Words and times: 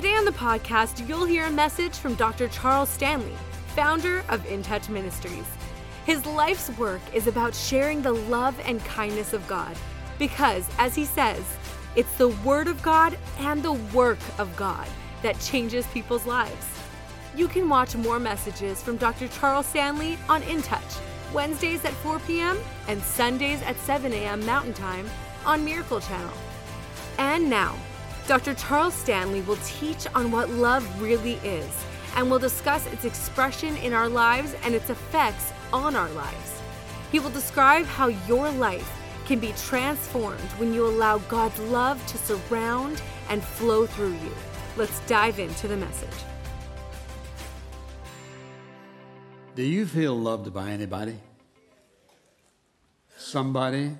Today 0.00 0.14
on 0.14 0.24
the 0.24 0.32
podcast, 0.32 1.06
you'll 1.06 1.26
hear 1.26 1.44
a 1.44 1.50
message 1.50 1.94
from 1.94 2.14
Dr. 2.14 2.48
Charles 2.48 2.88
Stanley, 2.88 3.34
founder 3.76 4.24
of 4.30 4.46
In 4.46 4.62
Touch 4.62 4.88
Ministries. 4.88 5.44
His 6.06 6.24
life's 6.24 6.70
work 6.78 7.02
is 7.12 7.26
about 7.26 7.54
sharing 7.54 8.00
the 8.00 8.14
love 8.14 8.58
and 8.64 8.82
kindness 8.86 9.34
of 9.34 9.46
God 9.46 9.76
because, 10.18 10.66
as 10.78 10.94
he 10.94 11.04
says, 11.04 11.42
it's 11.96 12.16
the 12.16 12.28
Word 12.28 12.66
of 12.66 12.80
God 12.80 13.18
and 13.40 13.62
the 13.62 13.74
work 13.74 14.20
of 14.38 14.56
God 14.56 14.86
that 15.20 15.38
changes 15.38 15.86
people's 15.88 16.24
lives. 16.24 16.66
You 17.36 17.46
can 17.46 17.68
watch 17.68 17.94
more 17.94 18.18
messages 18.18 18.82
from 18.82 18.96
Dr. 18.96 19.28
Charles 19.28 19.66
Stanley 19.66 20.16
on 20.30 20.42
In 20.44 20.62
Touch, 20.62 20.94
Wednesdays 21.34 21.84
at 21.84 21.92
4 21.92 22.20
p.m. 22.20 22.56
and 22.88 23.02
Sundays 23.02 23.60
at 23.64 23.76
7 23.80 24.10
a.m. 24.14 24.46
Mountain 24.46 24.72
Time 24.72 25.10
on 25.44 25.62
Miracle 25.62 26.00
Channel. 26.00 26.32
And 27.18 27.50
now, 27.50 27.76
Dr. 28.26 28.54
Charles 28.54 28.94
Stanley 28.94 29.42
will 29.42 29.58
teach 29.64 30.06
on 30.14 30.30
what 30.30 30.50
love 30.50 30.84
really 31.02 31.34
is 31.44 31.68
and 32.16 32.30
will 32.30 32.38
discuss 32.38 32.86
its 32.86 33.04
expression 33.04 33.76
in 33.78 33.92
our 33.92 34.08
lives 34.08 34.54
and 34.64 34.74
its 34.74 34.90
effects 34.90 35.52
on 35.72 35.96
our 35.96 36.10
lives. 36.10 36.60
He 37.12 37.18
will 37.18 37.30
describe 37.30 37.86
how 37.86 38.08
your 38.28 38.50
life 38.50 38.88
can 39.26 39.38
be 39.38 39.52
transformed 39.52 40.50
when 40.58 40.74
you 40.74 40.86
allow 40.86 41.18
God's 41.18 41.58
love 41.60 42.04
to 42.06 42.18
surround 42.18 43.02
and 43.28 43.42
flow 43.42 43.86
through 43.86 44.12
you. 44.12 44.32
Let's 44.76 45.00
dive 45.06 45.38
into 45.38 45.68
the 45.68 45.76
message. 45.76 46.08
Do 49.54 49.62
you 49.62 49.86
feel 49.86 50.18
loved 50.18 50.52
by 50.54 50.70
anybody? 50.70 51.18
Somebody, 53.16 53.96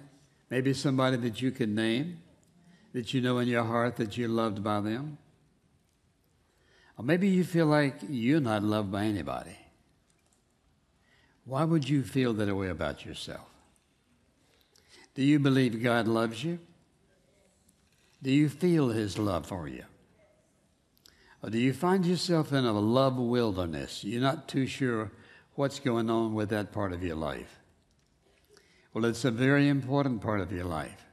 maybe 0.48 0.72
somebody 0.72 1.16
that 1.18 1.42
you 1.42 1.50
can 1.50 1.74
name? 1.74 2.18
That 2.92 3.14
you 3.14 3.20
know 3.20 3.38
in 3.38 3.48
your 3.48 3.64
heart 3.64 3.96
that 3.96 4.16
you're 4.16 4.28
loved 4.28 4.62
by 4.62 4.80
them? 4.80 5.18
Or 6.98 7.04
maybe 7.04 7.28
you 7.28 7.44
feel 7.44 7.66
like 7.66 7.96
you're 8.08 8.40
not 8.40 8.62
loved 8.62 8.92
by 8.92 9.04
anybody. 9.04 9.56
Why 11.44 11.64
would 11.64 11.88
you 11.88 12.02
feel 12.02 12.32
that 12.34 12.54
way 12.54 12.68
about 12.68 13.04
yourself? 13.04 13.46
Do 15.14 15.22
you 15.22 15.38
believe 15.38 15.82
God 15.82 16.06
loves 16.06 16.44
you? 16.44 16.58
Do 18.22 18.30
you 18.30 18.48
feel 18.48 18.90
His 18.90 19.18
love 19.18 19.46
for 19.46 19.66
you? 19.66 19.84
Or 21.42 21.50
do 21.50 21.58
you 21.58 21.72
find 21.72 22.04
yourself 22.04 22.52
in 22.52 22.64
a 22.64 22.72
love 22.72 23.16
wilderness? 23.16 24.04
You're 24.04 24.20
not 24.20 24.46
too 24.46 24.66
sure 24.66 25.10
what's 25.54 25.80
going 25.80 26.10
on 26.10 26.34
with 26.34 26.50
that 26.50 26.70
part 26.70 26.92
of 26.92 27.02
your 27.02 27.16
life. 27.16 27.58
Well, 28.92 29.04
it's 29.04 29.24
a 29.24 29.30
very 29.30 29.68
important 29.68 30.20
part 30.20 30.40
of 30.40 30.52
your 30.52 30.64
life. 30.64 31.06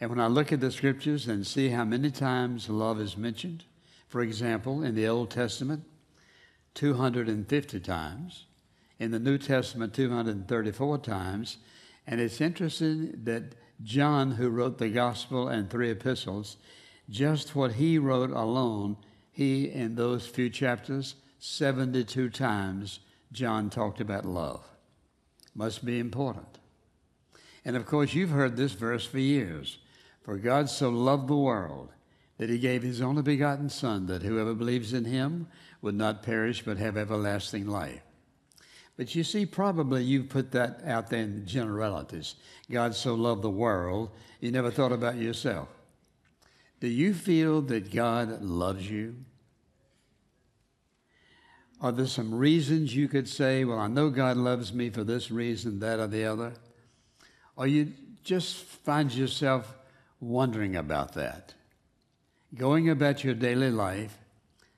And 0.00 0.10
when 0.10 0.20
I 0.20 0.26
look 0.26 0.52
at 0.52 0.60
the 0.60 0.70
scriptures 0.70 1.28
and 1.28 1.46
see 1.46 1.68
how 1.68 1.84
many 1.84 2.10
times 2.10 2.68
love 2.68 3.00
is 3.00 3.16
mentioned, 3.16 3.64
for 4.08 4.20
example, 4.20 4.82
in 4.82 4.94
the 4.94 5.08
Old 5.08 5.30
Testament, 5.30 5.84
250 6.74 7.80
times, 7.80 8.44
in 8.98 9.10
the 9.10 9.18
New 9.18 9.38
Testament, 9.38 9.94
234 9.94 10.98
times, 10.98 11.58
and 12.06 12.20
it's 12.20 12.40
interesting 12.40 13.20
that 13.24 13.54
John, 13.82 14.32
who 14.32 14.50
wrote 14.50 14.78
the 14.78 14.88
gospel 14.88 15.48
and 15.48 15.68
three 15.68 15.90
epistles, 15.90 16.56
just 17.08 17.54
what 17.54 17.72
he 17.72 17.98
wrote 17.98 18.30
alone, 18.30 18.96
he, 19.30 19.68
in 19.70 19.94
those 19.94 20.26
few 20.26 20.48
chapters, 20.48 21.16
72 21.38 22.30
times, 22.30 23.00
John 23.32 23.68
talked 23.68 24.00
about 24.00 24.24
love. 24.24 24.64
Must 25.54 25.84
be 25.84 25.98
important. 25.98 26.58
And 27.64 27.76
of 27.76 27.86
course, 27.86 28.14
you've 28.14 28.30
heard 28.30 28.56
this 28.56 28.72
verse 28.72 29.04
for 29.04 29.18
years. 29.18 29.78
For 30.24 30.38
God 30.38 30.70
so 30.70 30.88
loved 30.88 31.28
the 31.28 31.36
world 31.36 31.90
that 32.38 32.50
he 32.50 32.58
gave 32.58 32.82
his 32.82 33.00
only 33.00 33.22
begotten 33.22 33.68
Son, 33.68 34.06
that 34.06 34.22
whoever 34.22 34.54
believes 34.54 34.92
in 34.92 35.04
him 35.04 35.46
would 35.82 35.94
not 35.94 36.22
perish 36.22 36.64
but 36.64 36.78
have 36.78 36.96
everlasting 36.96 37.66
life. 37.66 38.00
But 38.96 39.14
you 39.14 39.22
see, 39.22 39.44
probably 39.44 40.02
you've 40.02 40.30
put 40.30 40.52
that 40.52 40.80
out 40.84 41.10
there 41.10 41.22
in 41.22 41.46
generalities. 41.46 42.36
God 42.70 42.94
so 42.94 43.14
loved 43.14 43.42
the 43.42 43.50
world, 43.50 44.10
you 44.40 44.50
never 44.50 44.70
thought 44.70 44.92
about 44.92 45.16
yourself. 45.16 45.68
Do 46.80 46.88
you 46.88 47.12
feel 47.12 47.60
that 47.62 47.92
God 47.92 48.42
loves 48.42 48.90
you? 48.90 49.16
Are 51.80 51.92
there 51.92 52.06
some 52.06 52.34
reasons 52.34 52.96
you 52.96 53.08
could 53.08 53.28
say, 53.28 53.64
well, 53.64 53.78
I 53.78 53.88
know 53.88 54.10
God 54.10 54.36
loves 54.36 54.72
me 54.72 54.90
for 54.90 55.04
this 55.04 55.30
reason, 55.30 55.80
that, 55.80 56.00
or 56.00 56.06
the 56.06 56.24
other? 56.24 56.54
Or 57.56 57.66
you 57.66 57.92
just 58.22 58.56
find 58.56 59.12
yourself 59.12 59.74
wondering 60.28 60.76
about 60.76 61.14
that. 61.14 61.54
Going 62.54 62.88
about 62.88 63.24
your 63.24 63.34
daily 63.34 63.70
life, 63.70 64.16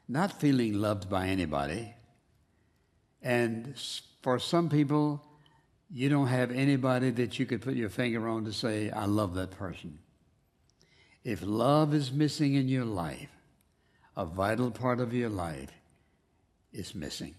not 0.09 0.41
feeling 0.41 0.75
loved 0.75 1.11
by 1.11 1.29
anybody. 1.29 1.95
And 3.23 3.75
for 4.23 4.39
some 4.39 4.69
people, 4.69 5.23
you 5.91 6.09
don't 6.09 6.29
have 6.29 6.51
anybody 6.51 7.11
that 7.11 7.39
you 7.39 7.47
could 7.47 7.63
put 7.63 7.75
your 7.75 7.91
finger 7.91 8.29
on 8.29 8.45
to 8.45 8.53
say, 8.53 8.91
I 8.91 9.05
love 9.05 9.35
that 9.35 9.51
person. 9.53 9.99
If 11.25 11.43
love 11.43 11.93
is 11.93 12.13
missing 12.13 12.55
in 12.55 12.69
your 12.69 12.85
life, 12.85 13.31
a 14.17 14.25
vital 14.25 14.71
part 14.71 15.01
of 15.01 15.13
your 15.13 15.29
life 15.29 15.71
is 16.73 16.95
missing 16.95 17.35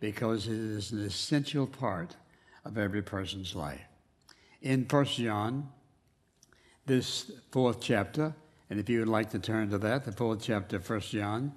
because 0.00 0.46
it 0.46 0.54
is 0.54 0.92
an 0.92 1.04
essential 1.04 1.66
part 1.66 2.16
of 2.64 2.78
every 2.78 3.02
person's 3.02 3.54
life. 3.54 3.84
In 4.62 4.86
1 4.88 5.04
John 5.06 5.68
this 6.86 7.30
fourth 7.50 7.80
chapter, 7.80 8.34
and 8.70 8.80
if 8.80 8.88
you 8.88 9.00
would 9.00 9.08
like 9.08 9.30
to 9.30 9.38
turn 9.38 9.70
to 9.70 9.78
that, 9.78 10.04
the 10.04 10.12
fourth 10.12 10.40
chapter, 10.42 10.78
1 10.78 11.00
John, 11.00 11.52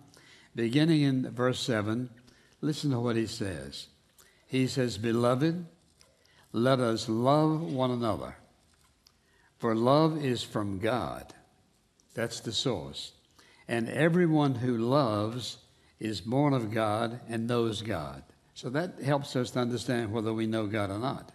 beginning 0.55 1.03
in 1.03 1.29
verse 1.31 1.59
7, 1.59 2.09
listen 2.61 2.91
to 2.91 2.99
what 2.99 3.15
he 3.15 3.27
says. 3.27 3.87
He 4.47 4.67
says, 4.67 4.97
Beloved, 4.97 5.65
let 6.51 6.79
us 6.79 7.07
love 7.07 7.61
one 7.61 7.91
another, 7.91 8.35
for 9.59 9.75
love 9.75 10.23
is 10.23 10.43
from 10.43 10.79
God. 10.79 11.33
That's 12.15 12.39
the 12.39 12.51
source. 12.51 13.13
And 13.67 13.87
everyone 13.87 14.55
who 14.55 14.77
loves 14.77 15.57
is 15.99 16.21
born 16.21 16.53
of 16.53 16.71
God 16.71 17.19
and 17.29 17.47
knows 17.47 17.83
God. 17.83 18.23
So 18.55 18.69
that 18.71 18.99
helps 19.01 19.35
us 19.35 19.51
to 19.51 19.59
understand 19.59 20.11
whether 20.11 20.33
we 20.33 20.47
know 20.47 20.65
God 20.65 20.89
or 20.89 20.97
not. 20.97 21.31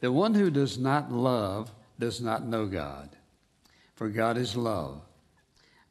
The 0.00 0.10
one 0.10 0.34
who 0.34 0.50
does 0.50 0.76
not 0.76 1.12
love 1.12 1.70
does 1.98 2.20
not 2.20 2.46
know 2.46 2.66
God, 2.66 3.16
for 3.94 4.08
God 4.08 4.36
is 4.36 4.56
love. 4.56 5.02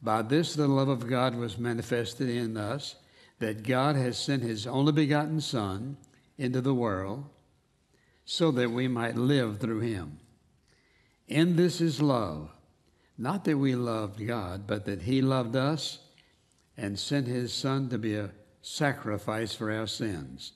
By 0.02 0.22
this, 0.22 0.54
the 0.54 0.68
love 0.68 0.90
of 0.90 1.08
God 1.08 1.36
was 1.36 1.58
manifested 1.58 2.30
in 2.30 2.58
us, 2.58 2.96
that 3.40 3.64
God 3.64 3.96
has 3.96 4.18
sent 4.18 4.44
his 4.44 4.68
only 4.68 4.92
begotten 4.92 5.40
Son 5.42 5.98
into 6.38 6.62
the 6.62 6.74
world 6.74 7.26
so 8.26 8.52
that 8.52 8.72
we 8.72 8.88
might 8.88 9.16
live 9.16 9.60
through 9.60 9.80
him. 9.80 10.20
In 11.28 11.56
this 11.56 11.82
is 11.82 12.02
love, 12.02 12.50
not 13.18 13.46
that 13.46 13.58
we 13.58 13.76
loved 13.76 14.26
God, 14.26 14.68
but 14.68 14.86
that 14.86 15.04
he 15.04 15.22
loved 15.22 15.56
us 15.56 16.00
and 16.78 16.98
sent 16.98 17.28
his 17.28 17.54
Son 17.54 17.90
to 17.90 17.98
be 17.98 18.16
a 18.16 18.32
sacrifice 18.62 19.54
for 19.54 19.72
our 19.72 19.88
sins. 19.88 20.54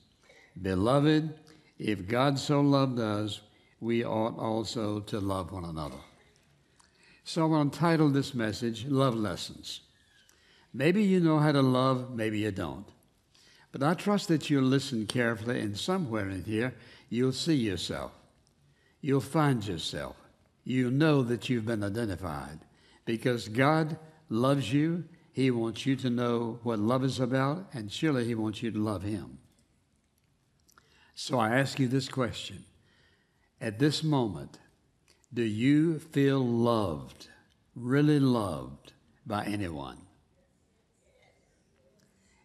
Beloved, 0.60 1.38
if 1.78 2.08
God 2.08 2.38
so 2.38 2.60
loved 2.60 2.98
us, 2.98 3.40
we 3.80 4.04
ought 4.04 4.38
also 4.38 5.00
to 5.00 5.20
love 5.20 5.52
one 5.52 5.64
another. 5.64 6.00
So 7.24 7.44
I'm 7.44 7.50
going 7.50 7.70
to 7.70 7.78
title 7.78 8.08
this 8.08 8.34
message 8.34 8.86
Love 8.86 9.14
Lessons. 9.14 9.80
Maybe 10.72 11.02
you 11.02 11.20
know 11.20 11.38
how 11.38 11.52
to 11.52 11.62
love, 11.62 12.10
maybe 12.14 12.40
you 12.40 12.50
don't. 12.50 12.86
But 13.70 13.82
I 13.82 13.94
trust 13.94 14.28
that 14.28 14.48
you'll 14.48 14.64
listen 14.64 15.06
carefully, 15.06 15.60
and 15.60 15.78
somewhere 15.78 16.28
in 16.28 16.44
here, 16.44 16.74
you'll 17.08 17.32
see 17.32 17.54
yourself. 17.54 18.12
You'll 19.00 19.20
find 19.20 19.64
yourself. 19.66 20.16
You'll 20.64 20.90
know 20.90 21.22
that 21.22 21.48
you've 21.48 21.66
been 21.66 21.84
identified 21.84 22.60
because 23.04 23.48
God 23.48 23.96
loves 24.28 24.72
you. 24.72 25.04
He 25.32 25.50
wants 25.50 25.86
you 25.86 25.96
to 25.96 26.10
know 26.10 26.58
what 26.62 26.78
love 26.78 27.04
is 27.04 27.20
about, 27.20 27.66
and 27.72 27.92
surely 27.92 28.24
He 28.24 28.34
wants 28.34 28.62
you 28.62 28.70
to 28.70 28.78
love 28.78 29.02
Him. 29.02 29.38
So 31.14 31.38
I 31.38 31.58
ask 31.58 31.78
you 31.78 31.88
this 31.88 32.08
question 32.08 32.64
at 33.60 33.78
this 33.78 34.02
moment, 34.02 34.58
do 35.32 35.42
you 35.42 35.98
feel 35.98 36.40
loved, 36.44 37.28
really 37.74 38.20
loved 38.20 38.92
by 39.26 39.44
anyone? 39.44 39.98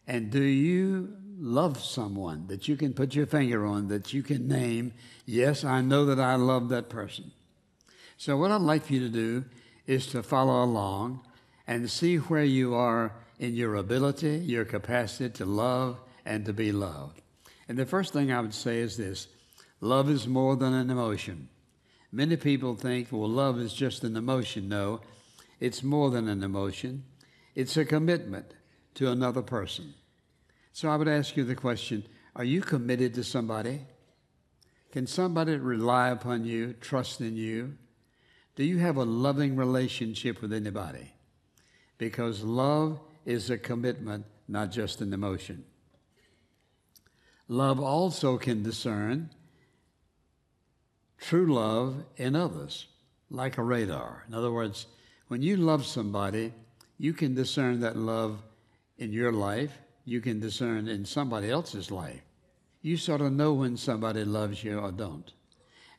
And 0.07 0.31
do 0.31 0.41
you 0.41 1.15
love 1.37 1.81
someone 1.81 2.47
that 2.47 2.67
you 2.67 2.75
can 2.75 2.93
put 2.93 3.15
your 3.15 3.25
finger 3.25 3.65
on, 3.65 3.87
that 3.87 4.13
you 4.13 4.21
can 4.21 4.47
name, 4.47 4.93
yes, 5.25 5.63
I 5.63 5.81
know 5.81 6.05
that 6.05 6.19
I 6.19 6.35
love 6.35 6.69
that 6.69 6.89
person? 6.89 7.31
So, 8.17 8.37
what 8.37 8.51
I'd 8.51 8.61
like 8.61 8.85
for 8.85 8.93
you 8.93 8.99
to 9.01 9.09
do 9.09 9.45
is 9.87 10.07
to 10.07 10.23
follow 10.23 10.63
along 10.63 11.21
and 11.67 11.89
see 11.89 12.17
where 12.17 12.43
you 12.43 12.73
are 12.75 13.13
in 13.39 13.55
your 13.55 13.75
ability, 13.75 14.37
your 14.39 14.65
capacity 14.65 15.29
to 15.29 15.45
love 15.45 15.99
and 16.25 16.45
to 16.45 16.53
be 16.53 16.71
loved. 16.71 17.21
And 17.67 17.77
the 17.77 17.85
first 17.85 18.13
thing 18.13 18.31
I 18.31 18.41
would 18.41 18.53
say 18.53 18.79
is 18.79 18.97
this 18.97 19.27
love 19.83 20.09
is 20.09 20.27
more 20.27 20.55
than 20.55 20.73
an 20.73 20.89
emotion. 20.89 21.49
Many 22.11 22.37
people 22.37 22.75
think, 22.75 23.09
well, 23.11 23.29
love 23.29 23.59
is 23.59 23.73
just 23.73 24.03
an 24.03 24.15
emotion. 24.15 24.69
No, 24.69 25.01
it's 25.59 25.83
more 25.83 26.09
than 26.09 26.29
an 26.29 26.41
emotion, 26.41 27.03
it's 27.53 27.75
a 27.75 27.83
commitment 27.83 28.53
to 28.95 29.11
another 29.11 29.41
person. 29.41 29.93
So 30.71 30.89
I 30.89 30.95
would 30.95 31.07
ask 31.07 31.35
you 31.35 31.43
the 31.43 31.55
question 31.55 32.05
Are 32.35 32.43
you 32.43 32.61
committed 32.61 33.13
to 33.15 33.23
somebody? 33.23 33.81
Can 34.91 35.05
somebody 35.05 35.57
rely 35.57 36.09
upon 36.09 36.45
you, 36.45 36.73
trust 36.73 37.19
in 37.19 37.35
you? 37.35 37.75
Do 38.55 38.63
you 38.63 38.77
have 38.77 38.97
a 38.97 39.03
loving 39.03 39.55
relationship 39.55 40.41
with 40.41 40.53
anybody? 40.53 41.11
Because 41.97 42.43
love 42.43 42.99
is 43.25 43.49
a 43.49 43.57
commitment, 43.57 44.25
not 44.47 44.71
just 44.71 45.01
an 45.01 45.11
emotion. 45.11 45.65
Love 47.47 47.79
also 47.79 48.37
can 48.37 48.61
discern 48.63 49.31
true 51.23 51.53
love 51.53 52.03
in 52.17 52.35
others, 52.35 52.87
like 53.29 53.57
a 53.57 53.63
radar. 53.63 54.25
In 54.27 54.33
other 54.33 54.51
words, 54.51 54.87
when 55.29 55.41
you 55.41 55.55
love 55.55 55.85
somebody, 55.85 56.53
you 56.97 57.13
can 57.13 57.33
discern 57.33 57.79
that 57.79 57.95
love 57.95 58.43
in 58.97 59.13
your 59.13 59.31
life, 59.31 59.71
you 60.05 60.19
can 60.19 60.39
discern 60.39 60.87
in 60.87 61.05
somebody 61.05 61.49
else's 61.49 61.89
life. 61.89 62.21
You 62.81 62.97
sort 62.97 63.21
of 63.21 63.31
know 63.31 63.53
when 63.53 63.77
somebody 63.77 64.25
loves 64.25 64.63
you 64.63 64.77
or 64.79 64.91
don't. 64.91 65.31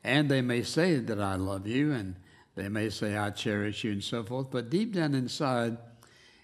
And 0.03 0.29
they 0.29 0.41
may 0.41 0.61
say 0.61 0.97
that 0.97 1.19
I 1.19 1.35
love 1.35 1.65
you, 1.65 1.91
and 1.91 2.15
they 2.53 2.69
may 2.69 2.89
say 2.89 3.17
I 3.17 3.31
cherish 3.31 3.83
you, 3.83 3.91
and 3.91 4.03
so 4.03 4.23
forth, 4.23 4.51
but 4.51 4.69
deep 4.69 4.93
down 4.93 5.15
inside, 5.15 5.77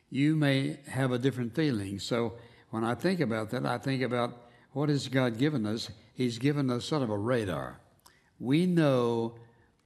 you 0.09 0.35
may 0.35 0.79
have 0.87 1.11
a 1.11 1.19
different 1.19 1.55
feeling. 1.55 1.99
So 1.99 2.33
when 2.71 2.83
I 2.83 2.95
think 2.95 3.19
about 3.19 3.51
that, 3.51 3.65
I 3.65 3.77
think 3.77 4.01
about 4.01 4.49
what 4.73 4.89
has 4.89 5.07
God 5.07 5.37
given 5.37 5.67
us? 5.67 5.91
He's 6.15 6.39
given 6.39 6.71
us 6.71 6.85
sort 6.85 7.03
of 7.03 7.11
a 7.11 7.17
radar. 7.17 7.80
We 8.41 8.65
know 8.65 9.35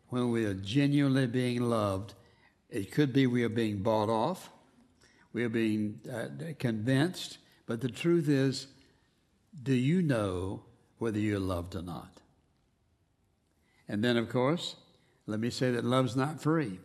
when 0.07 0.31
we 0.31 0.45
are 0.45 0.53
genuinely 0.53 1.27
being 1.27 1.61
loved. 1.69 2.13
It 2.69 2.89
could 2.89 3.11
be 3.11 3.27
we 3.27 3.43
are 3.43 3.49
being 3.49 3.83
bought 3.83 4.09
off, 4.09 4.49
we 5.33 5.43
are 5.43 5.49
being 5.49 5.99
uh, 6.11 6.53
convinced, 6.57 7.37
but 7.65 7.81
the 7.81 7.89
truth 7.89 8.29
is, 8.29 8.67
do 9.61 9.73
you 9.73 10.01
know 10.01 10.63
whether 10.99 11.19
you're 11.19 11.37
loved 11.37 11.75
or 11.75 11.81
not? 11.81 12.21
And 13.89 14.01
then, 14.01 14.15
of 14.15 14.29
course, 14.29 14.77
let 15.27 15.41
me 15.41 15.49
say 15.49 15.71
that 15.71 15.83
love's 15.83 16.15
not 16.15 16.41
free. 16.41 16.79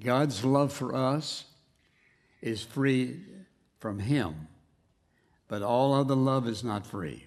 God's 0.00 0.44
love 0.44 0.72
for 0.72 0.92
us 0.92 1.44
is 2.40 2.64
free 2.64 3.20
from 3.78 4.00
Him, 4.00 4.48
but 5.46 5.62
all 5.62 5.94
other 5.94 6.16
love 6.16 6.48
is 6.48 6.64
not 6.64 6.84
free. 6.84 7.26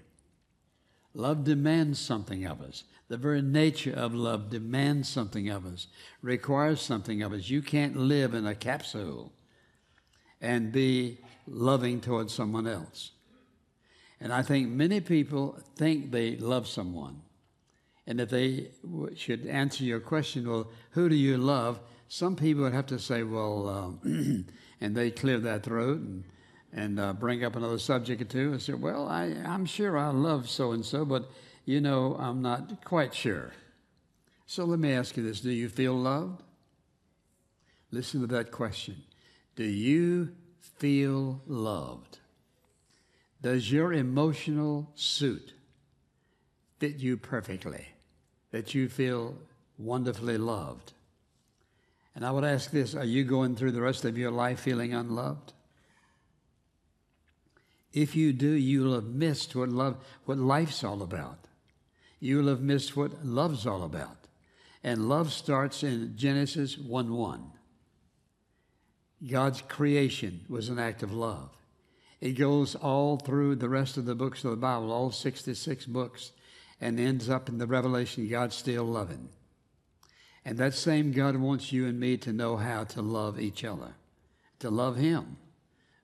Love 1.13 1.45
demands 1.45 1.97
something 1.97 2.44
of 2.44 2.62
us. 2.62 2.83
The 3.07 3.17
very 3.17 3.41
nature 3.41 3.93
of 3.93 4.15
love 4.15 4.49
demands 4.49 5.07
something 5.07 5.49
of 5.49 5.65
us, 5.65 5.87
requires 6.21 6.81
something 6.81 7.21
of 7.21 7.33
us. 7.33 7.49
You 7.49 7.61
can't 7.61 7.95
live 7.95 8.33
in 8.33 8.47
a 8.47 8.55
capsule 8.55 9.31
and 10.41 10.71
be 10.71 11.19
loving 11.47 12.01
towards 12.01 12.33
someone 12.33 12.67
else. 12.67 13.11
And 14.19 14.33
I 14.33 14.41
think 14.41 14.69
many 14.69 15.01
people 15.01 15.59
think 15.75 16.11
they 16.11 16.35
love 16.37 16.67
someone. 16.67 17.21
And 18.07 18.19
if 18.19 18.29
they 18.29 18.71
should 19.15 19.45
answer 19.45 19.83
your 19.83 19.99
question, 19.99 20.49
well, 20.49 20.67
who 20.91 21.09
do 21.09 21.15
you 21.15 21.37
love? 21.37 21.79
Some 22.07 22.35
people 22.35 22.63
would 22.63 22.73
have 22.73 22.85
to 22.87 22.99
say, 22.99 23.23
well, 23.23 23.69
um, 24.03 24.45
and 24.81 24.95
they 24.95 25.11
clear 25.11 25.39
that 25.39 25.63
throat 25.63 25.99
and 25.99 26.23
and 26.75 26.99
uh, 26.99 27.13
bring 27.13 27.43
up 27.43 27.55
another 27.55 27.79
subject 27.79 28.21
or 28.21 28.25
two 28.25 28.51
and 28.51 28.61
say, 28.61 28.73
Well, 28.73 29.07
I, 29.07 29.33
I'm 29.45 29.65
sure 29.65 29.97
I 29.97 30.09
love 30.09 30.49
so 30.49 30.73
and 30.73 30.85
so, 30.85 31.05
but 31.05 31.31
you 31.65 31.81
know, 31.81 32.15
I'm 32.19 32.41
not 32.41 32.83
quite 32.83 33.13
sure. 33.13 33.51
So 34.45 34.65
let 34.65 34.79
me 34.79 34.94
ask 34.94 35.17
you 35.17 35.23
this 35.23 35.41
Do 35.41 35.51
you 35.51 35.69
feel 35.69 35.95
loved? 35.95 36.44
Listen 37.91 38.21
to 38.21 38.27
that 38.27 38.51
question. 38.51 39.03
Do 39.56 39.63
you 39.63 40.29
feel 40.59 41.41
loved? 41.47 42.19
Does 43.41 43.71
your 43.71 43.94
emotional 43.94 44.91
suit 44.95 45.53
fit 46.79 46.97
you 46.97 47.17
perfectly? 47.17 47.88
That 48.51 48.73
you 48.73 48.88
feel 48.88 49.35
wonderfully 49.77 50.38
loved? 50.38 50.94
And 52.15 52.25
I 52.25 52.31
would 52.31 52.44
ask 52.44 52.71
this 52.71 52.95
Are 52.95 53.06
you 53.06 53.23
going 53.23 53.56
through 53.56 53.71
the 53.71 53.81
rest 53.81 54.06
of 54.06 54.17
your 54.17 54.31
life 54.31 54.59
feeling 54.59 54.94
unloved? 54.94 55.53
If 57.91 58.15
you 58.15 58.33
do, 58.33 58.50
you'll 58.50 58.94
have 58.94 59.06
missed 59.06 59.56
what 59.56 59.69
love, 59.69 59.97
what 60.25 60.38
life's 60.38 60.83
all 60.83 61.01
about. 61.01 61.39
You'll 62.19 62.47
have 62.47 62.62
missed 62.62 62.95
what 62.95 63.25
love's 63.25 63.65
all 63.67 63.83
about. 63.83 64.17
And 64.83 65.09
love 65.09 65.33
starts 65.33 65.83
in 65.83 66.13
Genesis 66.15 66.77
1 66.77 67.13
1. 67.13 67.51
God's 69.27 69.62
creation 69.62 70.45
was 70.47 70.69
an 70.69 70.77
act 70.77 71.01
of 71.01 71.13
love. 71.13 71.50
It 72.21 72.33
goes 72.33 72.75
all 72.75 73.17
through 73.17 73.56
the 73.56 73.69
rest 73.69 73.97
of 73.97 74.06
the 74.06 74.15
books 74.15 74.44
of 74.44 74.51
the 74.51 74.57
Bible, 74.57 74.91
all 74.91 75.12
66 75.12 75.85
books, 75.88 76.31
and 76.79 77.00
ends 77.00 77.29
up 77.29 77.50
in 77.50 77.57
the 77.57 77.67
Revelation 77.67 78.27
God's 78.27 78.56
still 78.56 78.83
loving. 78.83 79.29
And 80.44 80.57
that 80.59 80.75
same 80.75 81.12
God 81.12 81.35
wants 81.38 81.71
you 81.71 81.88
and 81.88 82.00
me 82.00 82.17
to 82.17 82.31
know 82.31 82.57
how 82.57 82.83
to 82.85 83.01
love 83.01 83.39
each 83.39 83.63
other, 83.63 83.95
to 84.59 84.69
love 84.69 84.97
Him. 84.97 85.38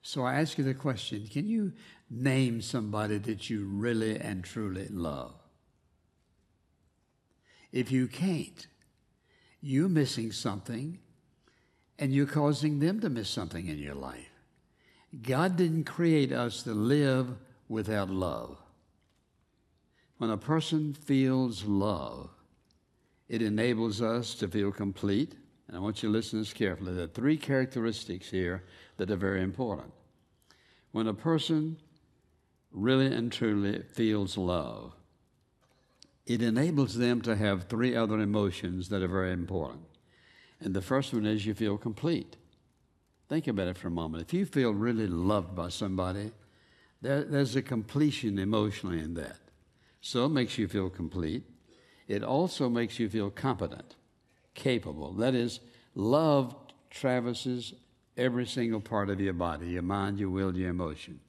So 0.02 0.24
I 0.24 0.42
ask 0.42 0.58
you 0.58 0.64
the 0.64 0.74
question 0.74 1.28
can 1.28 1.48
you 1.48 1.74
name 2.10 2.62
somebody 2.62 3.18
that 3.20 3.50
you 3.50 3.66
really 3.66 4.18
and 4.20 4.44
truly 4.44 4.88
love? 4.90 5.41
If 7.72 7.92
you 7.92 8.08
can't, 8.08 8.68
you're 9.62 9.90
missing 9.90 10.32
something 10.32 11.00
and 12.00 12.14
you're 12.14 12.26
causing 12.26 12.80
them 12.80 13.00
to 13.02 13.10
miss 13.10 13.30
something 13.30 13.68
in 13.68 13.78
your 13.78 13.96
life. 13.96 14.30
God 15.22 15.56
didn't 15.56 15.84
create 15.84 16.32
us 16.32 16.64
to 16.64 16.74
live 16.74 17.28
without 17.70 18.10
love. 18.10 18.58
When 20.18 20.30
a 20.30 20.38
person 20.38 20.94
feels 20.94 21.64
love, 21.64 22.30
it 23.28 23.42
enables 23.42 24.02
us 24.02 24.36
to 24.36 24.48
feel 24.48 24.72
complete. 24.72 25.36
And 25.68 25.78
I 25.78 25.80
want 25.80 26.04
you 26.04 26.10
to 26.10 26.14
listen 26.14 26.40
to 26.40 26.44
this 26.44 26.54
carefully. 26.54 26.94
There 26.94 27.06
are 27.06 27.08
three 27.08 27.38
characteristics 27.38 28.30
here 28.30 28.64
that 28.98 29.10
are 29.10 29.16
very 29.16 29.42
important. 29.42 29.94
When 30.92 31.08
a 31.08 31.14
person 31.14 31.78
really 32.72 33.08
and 33.08 33.32
truly 33.32 33.84
feels 33.94 34.38
love, 34.38 34.94
it 36.26 36.42
enables 36.42 36.98
them 36.98 37.22
to 37.22 37.36
have 37.36 37.64
three 37.64 37.96
other 37.96 38.20
emotions 38.20 38.90
that 38.90 39.02
are 39.02 39.08
very 39.08 39.32
important. 39.32 39.84
And 40.60 40.74
the 40.74 40.82
first 40.82 41.14
one 41.14 41.26
is 41.26 41.46
you 41.46 41.54
feel 41.54 41.78
complete. 41.78 42.38
Think 43.30 43.48
about 43.48 43.68
it 43.68 43.78
for 43.78 43.88
a 43.88 43.92
moment. 43.92 44.24
If 44.24 44.34
you 44.34 44.46
feel 44.46 44.74
really 44.74 45.08
loved 45.08 45.56
by 45.56 45.70
somebody, 45.70 46.32
there, 47.02 47.24
there's 47.24 47.56
a 47.56 47.62
completion 47.62 48.38
emotionally 48.38 49.00
in 49.00 49.16
that. 49.16 49.38
So 50.02 50.26
it 50.26 50.30
makes 50.30 50.58
you 50.58 50.68
feel 50.68 50.90
complete. 50.90 51.44
It 52.08 52.24
also 52.24 52.70
makes 52.70 53.00
you 53.00 53.10
feel 53.10 53.30
competent, 53.30 53.96
capable. 54.54 55.14
That 55.14 55.34
is, 55.34 55.60
love 55.96 56.56
traverses 56.90 57.74
every 58.18 58.46
single 58.46 58.82
part 58.82 59.10
of 59.10 59.20
your 59.22 59.34
body 59.34 59.68
your 59.68 59.82
mind, 59.82 60.20
your 60.20 60.30
will, 60.30 60.56
your 60.56 60.70
emotion. 60.70 61.20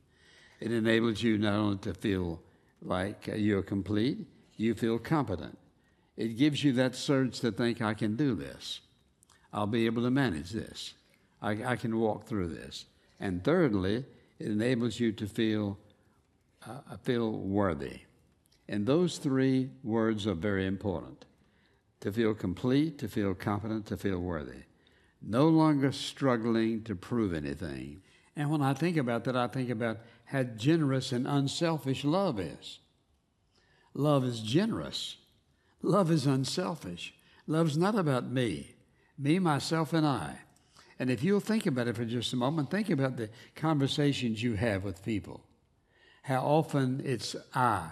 It 0.61 0.73
enables 0.73 1.23
you 1.23 1.39
not 1.39 1.55
only 1.55 1.79
to 1.79 1.95
feel 1.95 2.41
like 2.83 3.29
you're 3.37 3.63
complete, 3.63 4.27
you 4.63 4.75
feel 4.75 4.99
competent. 4.99 5.59
It 6.17 6.37
gives 6.39 6.63
you 6.63 6.73
that 6.75 6.95
surge 6.95 7.41
to 7.41 7.53
think, 7.53 7.81
I 7.81 7.95
can 7.95 8.17
do 8.17 8.35
this. 8.35 8.81
I'll 9.53 9.67
be 9.67 9.87
able 9.87 10.03
to 10.03 10.11
manage 10.11 10.51
this. 10.51 10.95
I, 11.41 11.65
I 11.65 11.77
can 11.77 11.99
walk 11.99 12.27
through 12.27 12.49
this. 12.49 12.87
And 13.21 13.43
thirdly, 13.45 14.05
it 14.39 14.47
enables 14.47 15.01
you 15.01 15.13
to 15.13 15.27
feel, 15.27 15.79
uh, 16.67 16.97
feel 17.03 17.31
worthy. 17.31 18.01
And 18.69 18.87
those 18.87 19.19
three 19.19 19.71
words 19.83 20.27
are 20.27 20.35
very 20.35 20.67
important 20.67 21.25
to 22.01 22.13
feel 22.13 22.35
complete, 22.35 22.99
to 22.99 23.09
feel 23.09 23.35
competent, 23.35 23.87
to 23.87 23.97
feel 23.97 24.19
worthy 24.19 24.63
no 25.23 25.49
longer 25.49 25.93
struggling 25.93 26.83
to 26.85 26.95
prove 26.95 27.33
anything. 27.33 28.03
And 28.37 28.51
when 28.51 28.63
I 28.63 28.75
think 28.75 28.97
about 28.97 29.25
that, 29.25 29.37
I 29.37 29.47
think 29.47 29.71
about 29.71 29.99
how 30.25 30.43
generous 30.43 31.13
and 31.13 31.27
unselfish 31.27 32.05
love 32.05 32.41
is. 32.41 32.81
Love 33.95 34.25
is 34.25 34.41
generous. 34.41 35.17
Love 35.83 36.11
is 36.11 36.27
unselfish. 36.27 37.15
Love's 37.47 37.77
not 37.77 37.99
about 37.99 38.31
me, 38.31 38.75
me, 39.19 39.39
myself, 39.39 39.93
and 39.93 40.07
I. 40.07 40.39
And 40.99 41.11
if 41.11 41.25
you'll 41.25 41.41
think 41.41 41.67
about 41.67 41.89
it 41.89 41.97
for 41.97 42.05
just 42.05 42.33
a 42.33 42.37
moment, 42.37 42.71
think 42.71 42.89
about 42.89 43.17
the 43.17 43.29
conversations 43.57 44.43
you 44.43 44.55
have 44.55 44.85
with 44.85 45.05
people. 45.05 45.43
How 46.23 46.41
often 46.43 47.03
it's 47.05 47.35
I 47.55 47.91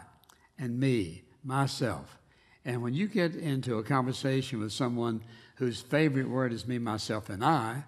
and 0.59 0.79
me, 0.79 1.23
myself. 1.43 2.19
And 2.65 2.83
when 2.83 2.95
you 2.95 3.09
get 3.09 3.35
into 3.35 3.79
a 3.79 3.83
conversation 3.83 4.61
with 4.61 4.73
someone 4.73 5.23
whose 5.57 5.81
favorite 5.81 6.29
word 6.29 6.53
is 6.53 6.69
me, 6.69 6.79
myself, 6.79 7.29
and 7.31 7.45
I, 7.45 7.85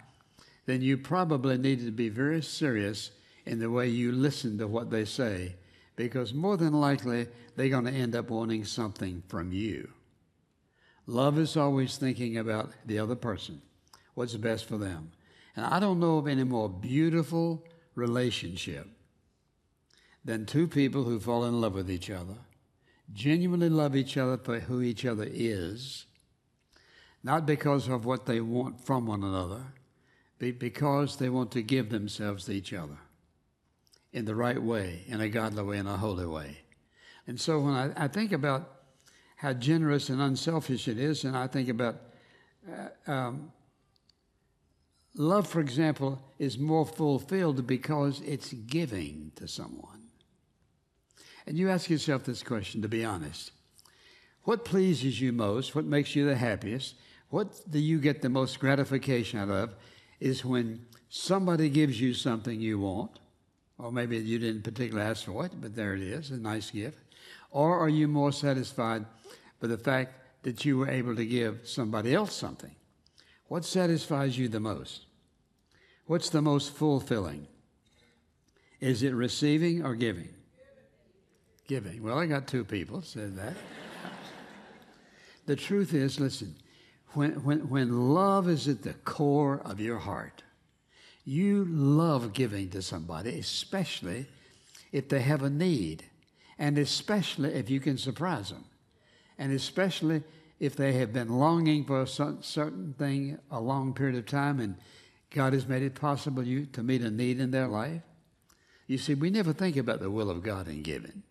then 0.66 0.82
you 0.82 0.96
probably 0.96 1.58
need 1.58 1.84
to 1.84 1.90
be 1.90 2.08
very 2.08 2.42
serious 2.42 3.10
in 3.46 3.58
the 3.58 3.70
way 3.70 3.88
you 3.88 4.12
listen 4.12 4.58
to 4.58 4.66
what 4.66 4.90
they 4.90 5.04
say, 5.04 5.54
because 6.02 6.34
more 6.34 6.56
than 6.56 6.72
likely 6.72 7.28
they're 7.54 7.68
going 7.68 7.84
to 7.84 7.92
end 7.92 8.16
up 8.16 8.28
wanting 8.28 8.64
something 8.64 9.22
from 9.28 9.52
you. 9.52 9.88
Love 11.06 11.38
is 11.38 11.56
always 11.56 11.96
thinking 11.96 12.38
about 12.38 12.72
the 12.86 12.98
other 12.98 13.14
person, 13.14 13.62
what's 14.14 14.34
best 14.34 14.64
for 14.64 14.78
them. 14.78 15.12
And 15.54 15.64
I 15.64 15.78
don't 15.78 16.00
know 16.00 16.18
of 16.18 16.26
any 16.26 16.42
more 16.42 16.68
beautiful 16.68 17.64
relationship 17.94 18.88
than 20.24 20.44
two 20.44 20.66
people 20.66 21.04
who 21.04 21.20
fall 21.20 21.44
in 21.44 21.60
love 21.60 21.74
with 21.74 21.90
each 21.90 22.10
other, 22.10 22.38
genuinely 23.12 23.68
love 23.68 23.94
each 23.94 24.16
other 24.16 24.38
for 24.38 24.58
who 24.58 24.82
each 24.82 25.04
other 25.04 25.26
is, 25.28 26.06
not 27.22 27.46
because 27.46 27.86
of 27.88 28.04
what 28.04 28.26
they 28.26 28.40
want 28.40 28.84
from 28.84 29.06
one 29.06 29.22
another, 29.22 29.66
but 30.40 30.58
because 30.58 31.16
they 31.16 31.28
want 31.28 31.52
to 31.52 31.62
give 31.62 31.90
themselves 31.90 32.46
to 32.46 32.52
each 32.52 32.72
other 32.72 32.98
in 34.12 34.24
the 34.24 34.34
right 34.34 34.62
way, 34.62 35.04
in 35.06 35.20
a 35.20 35.28
godly 35.28 35.62
way, 35.62 35.78
in 35.78 35.86
a 35.86 35.96
holy 35.96 36.26
way. 36.26 36.58
And 37.26 37.40
so 37.40 37.60
when 37.60 37.74
I, 37.74 38.04
I 38.04 38.08
think 38.08 38.32
about 38.32 38.68
how 39.36 39.52
generous 39.52 40.08
and 40.08 40.20
unselfish 40.20 40.88
it 40.88 40.98
is, 40.98 41.24
and 41.24 41.36
I 41.36 41.46
think 41.46 41.68
about 41.68 41.96
uh, 42.70 43.10
um, 43.10 43.52
love, 45.16 45.46
for 45.46 45.60
example, 45.60 46.20
is 46.38 46.58
more 46.58 46.86
fulfilled 46.86 47.66
because 47.66 48.20
it's 48.20 48.52
giving 48.52 49.32
to 49.36 49.48
someone. 49.48 50.02
And 51.46 51.58
you 51.58 51.70
ask 51.70 51.90
yourself 51.90 52.24
this 52.24 52.42
question, 52.42 52.82
to 52.82 52.88
be 52.88 53.04
honest. 53.04 53.50
What 54.44 54.64
pleases 54.64 55.20
you 55.20 55.32
most? 55.32 55.74
What 55.74 55.84
makes 55.84 56.14
you 56.14 56.26
the 56.26 56.36
happiest? 56.36 56.94
What 57.30 57.70
do 57.70 57.78
you 57.78 57.98
get 57.98 58.22
the 58.22 58.28
most 58.28 58.60
gratification 58.60 59.38
out 59.38 59.48
of? 59.48 59.74
Is 60.20 60.44
when 60.44 60.86
somebody 61.08 61.68
gives 61.68 62.00
you 62.00 62.14
something 62.14 62.60
you 62.60 62.78
want, 62.78 63.18
or 63.78 63.92
maybe 63.92 64.18
you 64.18 64.38
didn't 64.38 64.62
particularly 64.62 65.08
ask 65.08 65.24
for 65.24 65.46
it, 65.46 65.52
but 65.60 65.74
there 65.74 65.94
it 65.94 66.02
is, 66.02 66.30
a 66.30 66.36
nice 66.36 66.70
gift. 66.70 66.98
Or 67.50 67.78
are 67.78 67.88
you 67.88 68.08
more 68.08 68.32
satisfied 68.32 69.04
by 69.60 69.68
the 69.68 69.78
fact 69.78 70.14
that 70.42 70.64
you 70.64 70.78
were 70.78 70.88
able 70.88 71.14
to 71.16 71.24
give 71.24 71.60
somebody 71.64 72.14
else 72.14 72.34
something? 72.34 72.74
What 73.48 73.64
satisfies 73.64 74.38
you 74.38 74.48
the 74.48 74.60
most? 74.60 75.06
What's 76.06 76.30
the 76.30 76.42
most 76.42 76.74
fulfilling? 76.74 77.46
Is 78.80 79.02
it 79.02 79.14
receiving 79.14 79.84
or 79.84 79.94
giving? 79.94 80.30
Giving. 81.68 82.02
Well, 82.02 82.18
I 82.18 82.26
got 82.26 82.46
two 82.46 82.64
people 82.64 83.02
said 83.02 83.36
that. 83.36 83.54
the 85.46 85.54
truth 85.54 85.94
is, 85.94 86.18
listen, 86.18 86.56
when, 87.10 87.32
when, 87.44 87.68
when 87.68 88.12
love 88.12 88.48
is 88.48 88.68
at 88.68 88.82
the 88.82 88.94
core 88.94 89.60
of 89.64 89.80
your 89.80 89.98
heart, 89.98 90.42
you 91.24 91.64
love 91.68 92.32
giving 92.32 92.70
to 92.70 92.82
somebody, 92.82 93.38
especially 93.38 94.26
if 94.90 95.08
they 95.08 95.20
have 95.20 95.42
a 95.42 95.50
need 95.50 96.04
and 96.58 96.78
especially 96.78 97.52
if 97.54 97.70
you 97.70 97.80
can 97.80 97.98
surprise 97.98 98.50
them, 98.50 98.64
and 99.38 99.52
especially 99.52 100.22
if 100.60 100.76
they 100.76 100.92
have 100.92 101.12
been 101.12 101.28
longing 101.28 101.84
for 101.84 102.02
a 102.02 102.06
certain 102.06 102.94
thing 102.98 103.38
a 103.50 103.60
long 103.60 103.92
period 103.94 104.16
of 104.16 104.26
time 104.26 104.60
and 104.60 104.76
God 105.30 105.54
has 105.54 105.66
made 105.66 105.82
it 105.82 105.94
possible 105.94 106.42
you 106.44 106.66
to 106.66 106.82
meet 106.82 107.02
a 107.02 107.10
need 107.10 107.40
in 107.40 107.50
their 107.50 107.66
life. 107.66 108.02
You 108.86 108.98
see, 108.98 109.14
we 109.14 109.30
never 109.30 109.52
think 109.52 109.76
about 109.76 110.00
the 110.00 110.10
will 110.10 110.30
of 110.30 110.42
God 110.42 110.68
in 110.68 110.82
giving 110.82 111.22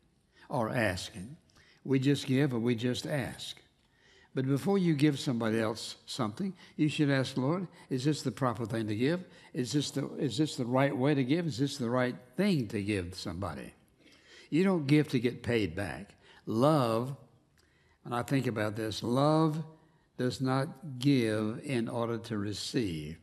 or 0.50 0.70
asking. 0.70 1.38
We 1.86 2.00
just 2.00 2.26
give 2.26 2.54
or 2.54 2.60
we 2.60 2.76
just 2.76 3.06
ask. 3.06 3.58
But 4.34 4.48
before 4.48 4.78
you 4.78 4.94
give 4.96 5.20
somebody 5.20 5.60
else 5.60 5.98
something, 6.06 6.54
you 6.78 6.88
should 6.88 7.10
ask, 7.10 7.36
Lord, 7.36 7.68
is 7.90 8.06
this 8.06 8.22
the 8.22 8.32
proper 8.32 8.66
thing 8.66 8.88
to 8.88 8.96
give? 8.96 9.26
Is 9.54 9.74
this 9.74 9.92
the, 9.92 10.10
is 10.16 10.38
this 10.38 10.56
the 10.56 10.66
right 10.66 10.96
way 10.96 11.14
to 11.14 11.24
give? 11.24 11.48
Is 11.48 11.58
this 11.58 11.78
the 11.78 11.90
right 11.90 12.16
thing 12.38 12.68
to 12.70 12.82
give 12.82 13.16
somebody? 13.16 13.74
You 14.50 14.64
don't 14.64 14.88
give 14.88 15.10
to 15.10 15.20
get 15.20 15.44
paid 15.44 15.76
back. 15.76 16.16
Love, 16.46 17.16
and 18.06 18.16
I 18.16 18.24
think 18.24 18.48
about 18.48 18.76
this, 18.78 19.04
love 19.04 19.64
does 20.18 20.40
not 20.40 20.68
give 21.00 21.60
in 21.64 21.90
order 21.90 22.18
to 22.18 22.38
receive. 22.38 23.18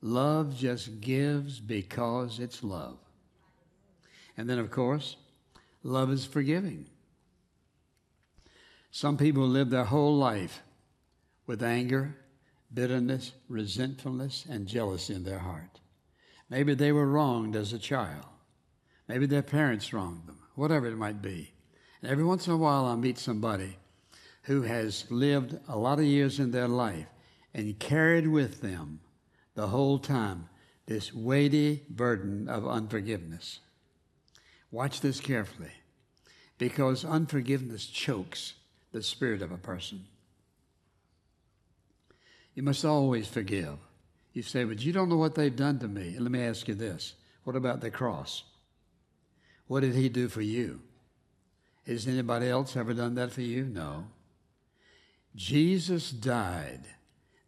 Love 0.00 0.56
just 0.56 1.00
gives 1.00 1.60
because 1.60 2.38
it's 2.40 2.64
love. 2.64 2.98
And 4.36 4.48
then, 4.48 4.58
of 4.58 4.70
course, 4.70 5.16
love 5.82 6.10
is 6.10 6.24
forgiving. 6.24 6.86
Some 8.90 9.16
people 9.16 9.46
live 9.46 9.70
their 9.70 9.84
whole 9.84 10.16
life 10.16 10.62
with 11.46 11.62
anger, 11.62 12.16
bitterness, 12.72 13.32
resentfulness, 13.48 14.46
and 14.48 14.66
jealousy 14.66 15.14
in 15.14 15.24
their 15.24 15.38
heart. 15.38 15.80
Maybe 16.50 16.74
they 16.74 16.92
were 16.92 17.06
wronged 17.06 17.54
as 17.56 17.72
a 17.72 17.78
child. 17.78 18.24
Maybe 19.06 19.26
their 19.26 19.42
parents 19.42 19.92
wronged 19.92 20.26
them 20.26 20.38
whatever 20.54 20.86
it 20.86 20.96
might 20.96 21.22
be. 21.22 21.52
And 22.02 22.10
every 22.10 22.24
once 22.24 22.46
in 22.46 22.52
a 22.52 22.56
while, 22.56 22.86
I 22.86 22.96
meet 22.96 23.18
somebody 23.18 23.78
who 24.42 24.62
has 24.62 25.08
lived 25.10 25.58
a 25.68 25.78
lot 25.78 25.98
of 25.98 26.04
years 26.04 26.40
in 26.40 26.50
their 26.50 26.68
life 26.68 27.06
and 27.54 27.78
carried 27.78 28.26
with 28.26 28.60
them 28.60 29.00
the 29.54 29.68
whole 29.68 29.98
time 29.98 30.48
this 30.86 31.12
weighty 31.12 31.82
burden 31.88 32.48
of 32.48 32.66
unforgiveness. 32.66 33.60
Watch 34.70 35.00
this 35.00 35.20
carefully 35.20 35.72
because 36.56 37.04
unforgiveness 37.04 37.86
chokes 37.86 38.54
the 38.98 39.04
spirit 39.04 39.42
of 39.42 39.52
a 39.52 39.56
person. 39.56 40.04
You 42.54 42.64
must 42.64 42.84
always 42.84 43.28
forgive. 43.28 43.78
You 44.32 44.42
say, 44.42 44.64
but 44.64 44.84
you 44.84 44.92
don't 44.92 45.08
know 45.08 45.16
what 45.16 45.36
they've 45.36 45.54
done 45.54 45.78
to 45.78 45.86
me. 45.86 46.16
And 46.16 46.22
let 46.22 46.32
me 46.32 46.42
ask 46.42 46.66
you 46.66 46.74
this 46.74 47.14
what 47.44 47.54
about 47.54 47.80
the 47.80 47.92
cross? 47.92 48.42
What 49.68 49.80
did 49.80 49.94
he 49.94 50.08
do 50.08 50.26
for 50.28 50.42
you? 50.42 50.80
Has 51.86 52.08
anybody 52.08 52.48
else 52.48 52.76
ever 52.76 52.92
done 52.92 53.14
that 53.14 53.30
for 53.30 53.42
you? 53.42 53.64
No. 53.66 54.08
Jesus 55.36 56.10
died 56.10 56.82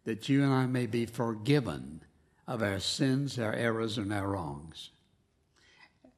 that 0.05 0.29
you 0.29 0.43
and 0.43 0.53
I 0.53 0.67
may 0.67 0.85
be 0.85 1.05
forgiven 1.05 1.99
of 2.47 2.63
our 2.63 2.79
sins, 2.79 3.37
our 3.37 3.53
errors, 3.53 3.97
and 3.97 4.13
our 4.13 4.29
wrongs. 4.29 4.91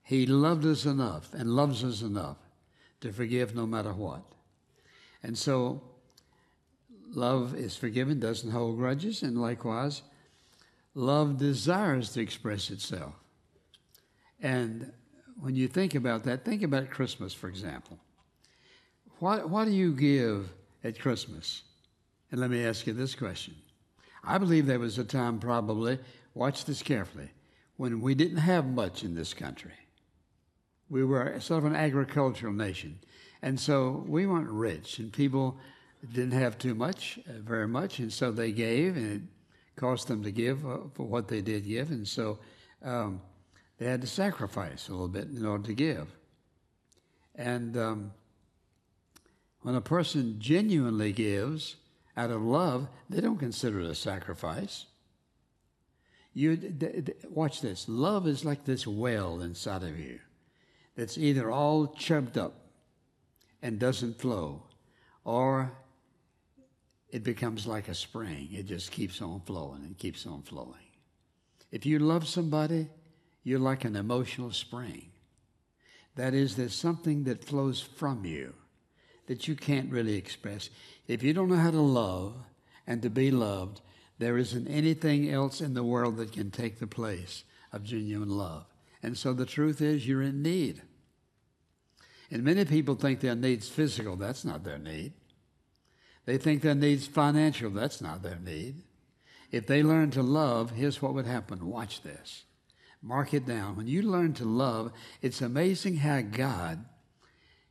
He 0.04 0.28
loved 0.28 0.66
us 0.66 0.86
enough 0.86 1.34
and 1.34 1.56
loves 1.56 1.84
us 1.84 2.04
enough 2.04 2.38
to 3.02 3.12
forgive 3.12 3.56
no 3.56 3.66
matter 3.66 3.94
what. 3.94 4.22
And 5.24 5.38
so, 5.38 5.82
love 7.14 7.56
is 7.56 7.76
forgiven, 7.76 8.20
doesn't 8.20 8.52
hold 8.52 8.78
grudges, 8.78 9.24
and 9.24 9.42
likewise, 9.42 10.02
love 10.94 11.38
desires 11.38 12.12
to 12.12 12.22
express 12.22 12.70
itself. 12.70 13.14
And 14.42 14.92
when 15.40 15.56
you 15.56 15.68
think 15.68 15.96
about 15.96 16.24
that, 16.26 16.44
think 16.44 16.62
about 16.62 16.90
Christmas, 16.90 17.34
for 17.34 17.48
example. 17.48 17.98
What, 19.20 19.50
what 19.50 19.66
do 19.66 19.72
you 19.72 19.94
give 19.94 20.50
at 20.84 21.00
Christmas? 21.00 21.64
And 22.32 22.42
let 22.42 22.50
me 22.50 22.66
ask 22.66 22.86
you 22.86 22.94
this 22.94 23.16
question. 23.16 23.56
I 24.24 24.38
believe 24.38 24.66
there 24.66 24.80
was 24.80 24.98
a 24.98 25.04
time, 25.04 25.40
probably, 25.40 26.00
watch 26.34 26.66
this 26.66 26.82
carefully, 26.82 27.30
when 27.78 28.02
we 28.02 28.16
didn't 28.16 28.38
have 28.38 28.66
much 28.66 29.04
in 29.04 29.16
this 29.16 29.34
country. 29.34 29.72
We 30.90 31.04
were 31.04 31.40
sort 31.40 31.60
of 31.60 31.72
an 31.72 31.76
agricultural 31.76 32.54
nation. 32.54 33.00
And 33.44 33.60
so 33.60 34.06
we 34.08 34.26
weren't 34.26 34.50
rich, 34.50 35.00
and 35.00 35.12
people 35.12 35.58
didn't 36.14 36.32
have 36.32 36.58
too 36.58 36.74
much, 36.74 37.20
uh, 37.28 37.42
very 37.42 37.68
much, 37.68 38.00
and 38.00 38.12
so 38.12 38.32
they 38.32 38.54
gave, 38.54 38.96
and 38.96 39.12
it 39.12 39.22
cost 39.76 40.08
them 40.08 40.24
to 40.24 40.32
give 40.32 40.66
uh, 40.66 40.78
for 40.94 41.04
what 41.06 41.28
they 41.28 41.42
did 41.42 41.68
give. 41.68 41.92
And 41.92 42.08
so 42.08 42.40
um, 42.82 43.20
they 43.78 43.86
had 43.86 44.00
to 44.00 44.08
sacrifice 44.08 44.88
a 44.88 44.92
little 44.92 45.10
bit 45.10 45.28
in 45.28 45.46
order 45.46 45.66
to 45.66 45.74
give. 45.74 46.08
And 47.36 47.76
um, 47.76 48.12
when 49.62 49.76
a 49.76 49.82
person 49.82 50.38
genuinely 50.40 51.12
gives 51.12 51.76
out 52.16 52.32
of 52.32 52.42
love, 52.42 52.88
they 53.10 53.20
don't 53.20 53.40
consider 53.40 53.82
it 53.82 53.88
a 53.88 53.96
sacrifice. 53.96 54.86
You 56.34 56.56
th- 56.56 56.80
th- 56.80 57.18
watch 57.30 57.60
this. 57.60 57.90
Love 57.90 58.26
is 58.26 58.46
like 58.46 58.64
this 58.64 58.88
well 58.88 59.42
inside 59.42 59.84
of 59.84 60.00
you 60.00 60.20
that's 60.96 61.18
either 61.18 61.52
all 61.52 61.88
chubbed 61.88 62.38
up 62.38 62.63
and 63.64 63.80
doesn't 63.80 64.20
flow, 64.20 64.62
or 65.24 65.72
it 67.10 67.24
becomes 67.24 67.66
like 67.66 67.88
a 67.88 67.96
spring. 67.96 68.50
It 68.52 68.68
just 68.68 68.92
keeps 68.92 69.22
on 69.22 69.42
flowing 69.46 69.84
and 69.84 69.98
keeps 69.98 70.28
on 70.28 70.44
flowing. 70.44 70.92
If 71.72 71.86
you 71.86 71.98
love 71.98 72.28
somebody, 72.28 72.90
you're 73.44 73.58
like 73.60 73.86
an 73.86 73.96
emotional 73.96 74.52
spring. 74.52 75.10
That 76.16 76.34
is, 76.36 76.56
there's 76.56 76.76
something 76.76 77.24
that 77.24 77.44
flows 77.44 77.82
from 77.82 78.26
you 78.26 78.54
that 79.28 79.48
you 79.48 79.56
can't 79.56 79.92
really 79.92 80.16
express. 80.16 80.70
If 81.08 81.24
you 81.24 81.34
don't 81.34 81.50
know 81.50 81.56
how 81.56 81.72
to 81.72 81.82
love 81.82 82.36
and 82.86 83.02
to 83.02 83.10
be 83.10 83.32
loved, 83.32 83.82
There 84.20 84.38
isn't 84.38 84.68
anything 84.68 85.30
else 85.30 85.60
in 85.60 85.74
the 85.74 85.84
world 85.84 86.18
that 86.18 86.32
can 86.32 86.52
take 86.52 86.80
the 86.80 86.88
place 86.88 87.44
of 87.72 87.84
genuine 87.84 88.30
love. 88.30 88.66
And 89.02 89.18
so 89.18 89.34
the 89.34 89.46
truth 89.46 89.82
is, 89.82 90.08
you're 90.08 90.22
in 90.22 90.42
need. 90.42 90.82
And 92.34 92.44
many 92.44 92.66
people 92.66 92.96
think 92.96 93.20
their 93.20 93.36
need's 93.36 93.70
physical. 93.70 94.16
That's 94.16 94.44
not 94.44 94.64
their 94.64 94.80
need. 94.80 95.14
They 96.26 96.40
think 96.40 96.64
their 96.64 96.74
need's 96.74 97.06
financial. 97.06 97.70
That's 97.70 98.02
not 98.02 98.24
their 98.24 98.40
need. 98.40 98.82
If 99.52 99.68
they 99.68 99.84
learn 99.84 100.10
to 100.12 100.24
love, 100.24 100.72
here's 100.72 101.00
what 101.00 101.14
would 101.14 101.28
happen. 101.28 101.68
Watch 101.68 102.02
this. 102.02 102.46
Mark 103.04 103.36
it 103.36 103.46
down. 103.46 103.76
When 103.76 103.86
you 103.86 104.02
learn 104.02 104.34
to 104.34 104.46
love, 104.46 104.94
it's 105.22 105.44
amazing 105.44 105.98
how 105.98 106.22
God 106.22 106.84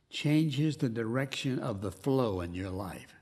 changes 0.09 0.77
the 0.77 0.87
direction 0.87 1.59
of 1.59 1.81
the 1.81 1.91
flow 1.91 2.39
in 2.39 2.53
your 2.53 2.69
life. 2.69 3.13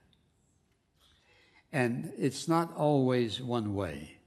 And 1.74 2.14
it's 2.20 2.48
not 2.48 2.72
always 2.78 3.42
one 3.42 3.74
way, 3.74 4.20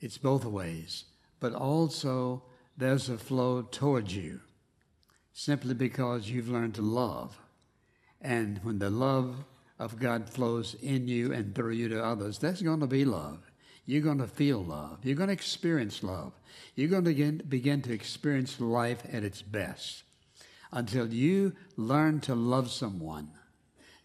it's 0.00 0.18
both 0.18 0.44
ways. 0.44 1.02
But 1.40 1.52
also, 1.52 2.44
there's 2.76 3.08
a 3.08 3.18
flow 3.18 3.62
towards 3.62 4.14
you 4.14 4.38
simply 5.32 5.74
because 5.74 6.28
you've 6.28 6.48
learned 6.48 6.74
to 6.76 6.82
love. 6.82 7.38
And 8.20 8.60
when 8.62 8.78
the 8.78 8.90
love 8.90 9.44
of 9.78 9.98
God 9.98 10.28
flows 10.28 10.74
in 10.82 11.08
you 11.08 11.32
and 11.32 11.54
through 11.54 11.72
you 11.72 11.88
to 11.88 12.04
others, 12.04 12.38
that's 12.38 12.62
going 12.62 12.80
to 12.80 12.86
be 12.86 13.04
love. 13.04 13.50
You're 13.84 14.02
going 14.02 14.18
to 14.18 14.28
feel 14.28 14.62
love. 14.62 14.98
You're 15.02 15.16
going 15.16 15.28
to 15.28 15.32
experience 15.32 16.02
love. 16.02 16.32
You're 16.76 16.88
going 16.88 17.04
to 17.04 17.10
begin, 17.10 17.42
begin 17.48 17.82
to 17.82 17.92
experience 17.92 18.60
life 18.60 19.02
at 19.12 19.24
its 19.24 19.42
best 19.42 20.04
until 20.70 21.12
you 21.12 21.54
learn 21.76 22.20
to 22.20 22.34
love 22.34 22.70
someone 22.70 23.30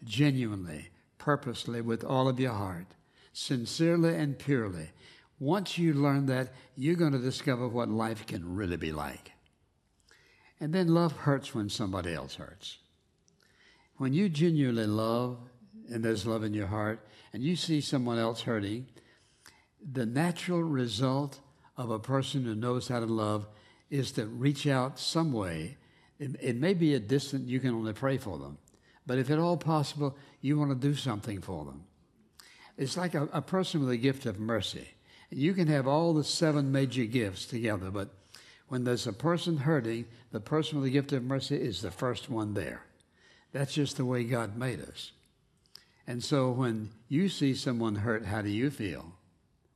genuinely, 0.04 0.88
purposely, 1.18 1.80
with 1.80 2.04
all 2.04 2.28
of 2.28 2.40
your 2.40 2.52
heart, 2.52 2.86
sincerely 3.32 4.14
and 4.14 4.38
purely. 4.38 4.90
Once 5.38 5.78
you 5.78 5.94
learn 5.94 6.26
that, 6.26 6.52
you're 6.76 6.96
going 6.96 7.12
to 7.12 7.18
discover 7.18 7.68
what 7.68 7.88
life 7.88 8.26
can 8.26 8.56
really 8.56 8.76
be 8.76 8.90
like. 8.90 9.32
And 10.60 10.72
then 10.72 10.88
love 10.88 11.12
hurts 11.12 11.54
when 11.54 11.68
somebody 11.68 12.12
else 12.12 12.34
hurts. 12.34 12.78
When 13.96 14.12
you 14.12 14.28
genuinely 14.28 14.86
love, 14.86 15.38
and 15.90 16.04
there's 16.04 16.26
love 16.26 16.44
in 16.44 16.54
your 16.54 16.66
heart, 16.66 17.06
and 17.32 17.42
you 17.42 17.56
see 17.56 17.80
someone 17.80 18.18
else 18.18 18.42
hurting, 18.42 18.86
the 19.92 20.06
natural 20.06 20.62
result 20.62 21.40
of 21.76 21.90
a 21.90 21.98
person 21.98 22.44
who 22.44 22.54
knows 22.54 22.88
how 22.88 23.00
to 23.00 23.06
love 23.06 23.46
is 23.90 24.12
to 24.12 24.26
reach 24.26 24.66
out 24.66 24.98
some 24.98 25.32
way. 25.32 25.76
It, 26.18 26.36
it 26.40 26.56
may 26.56 26.74
be 26.74 26.94
a 26.94 27.00
distant, 27.00 27.48
you 27.48 27.60
can 27.60 27.70
only 27.70 27.92
pray 27.92 28.18
for 28.18 28.38
them. 28.38 28.58
But 29.06 29.18
if 29.18 29.30
at 29.30 29.38
all 29.38 29.56
possible, 29.56 30.16
you 30.40 30.58
want 30.58 30.70
to 30.70 30.88
do 30.88 30.94
something 30.94 31.40
for 31.40 31.64
them. 31.64 31.84
It's 32.76 32.96
like 32.96 33.14
a, 33.14 33.28
a 33.32 33.42
person 33.42 33.80
with 33.80 33.90
a 33.90 33.96
gift 33.96 34.26
of 34.26 34.38
mercy. 34.38 34.88
You 35.30 35.54
can 35.54 35.68
have 35.68 35.86
all 35.86 36.14
the 36.14 36.24
seven 36.24 36.72
major 36.72 37.04
gifts 37.04 37.46
together, 37.46 37.90
but 37.90 38.14
when 38.68 38.84
there's 38.84 39.06
a 39.06 39.12
person 39.12 39.58
hurting, 39.58 40.04
the 40.30 40.40
person 40.40 40.76
with 40.76 40.84
the 40.84 40.90
gift 40.90 41.12
of 41.12 41.24
mercy 41.24 41.56
is 41.56 41.80
the 41.80 41.90
first 41.90 42.30
one 42.30 42.54
there. 42.54 42.82
That's 43.52 43.74
just 43.74 43.96
the 43.96 44.04
way 44.04 44.24
God 44.24 44.56
made 44.56 44.80
us. 44.80 45.12
And 46.06 46.22
so 46.22 46.50
when 46.50 46.90
you 47.08 47.28
see 47.28 47.54
someone 47.54 47.96
hurt, 47.96 48.24
how 48.24 48.42
do 48.42 48.48
you 48.48 48.70
feel? 48.70 49.12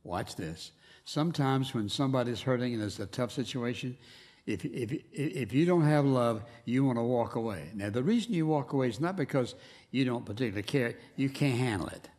Watch 0.03 0.35
this. 0.35 0.71
Sometimes 1.05 1.73
when 1.73 1.89
somebody's 1.89 2.41
hurting 2.41 2.73
and 2.73 2.83
it's 2.83 2.99
a 2.99 3.05
tough 3.05 3.31
situation, 3.31 3.97
if, 4.45 4.65
if, 4.65 4.91
if 5.11 5.53
you 5.53 5.65
don't 5.65 5.85
have 5.85 6.05
love, 6.05 6.43
you 6.65 6.83
want 6.83 6.97
to 6.97 7.03
walk 7.03 7.35
away. 7.35 7.69
Now, 7.73 7.89
the 7.89 8.03
reason 8.03 8.33
you 8.33 8.45
walk 8.45 8.73
away 8.73 8.89
is 8.89 8.99
not 8.99 9.15
because 9.15 9.55
you 9.91 10.05
don't 10.05 10.25
particularly 10.25 10.63
care, 10.63 10.95
you 11.15 11.29
can't 11.29 11.57
handle 11.57 11.87
it. 11.87 12.09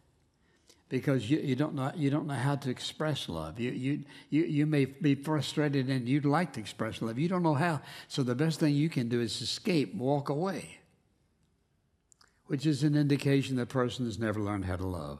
Because 0.94 1.28
you, 1.28 1.40
you, 1.40 1.56
don't 1.56 1.74
know, 1.74 1.90
you 1.96 2.08
don't 2.08 2.28
know 2.28 2.34
how 2.34 2.54
to 2.54 2.70
express 2.70 3.28
love. 3.28 3.58
You, 3.58 3.72
you, 3.72 4.04
you, 4.30 4.44
you 4.44 4.64
may 4.64 4.84
be 4.84 5.16
frustrated 5.16 5.88
and 5.88 6.08
you'd 6.08 6.24
like 6.24 6.52
to 6.52 6.60
express 6.60 7.02
love. 7.02 7.18
You 7.18 7.26
don't 7.28 7.42
know 7.42 7.54
how. 7.54 7.80
So 8.06 8.22
the 8.22 8.36
best 8.36 8.60
thing 8.60 8.76
you 8.76 8.88
can 8.88 9.08
do 9.08 9.20
is 9.20 9.42
escape, 9.42 9.92
walk 9.96 10.28
away, 10.28 10.78
which 12.46 12.64
is 12.64 12.84
an 12.84 12.94
indication 12.94 13.56
the 13.56 13.66
person 13.66 14.04
has 14.04 14.20
never 14.20 14.38
learned 14.38 14.66
how 14.66 14.76
to 14.76 14.86
love. 14.86 15.18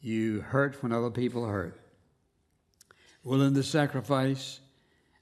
You 0.00 0.40
hurt 0.40 0.82
when 0.82 0.92
other 0.92 1.10
people 1.10 1.44
hurt. 1.44 1.78
Willing 3.24 3.52
to 3.52 3.62
sacrifice 3.62 4.60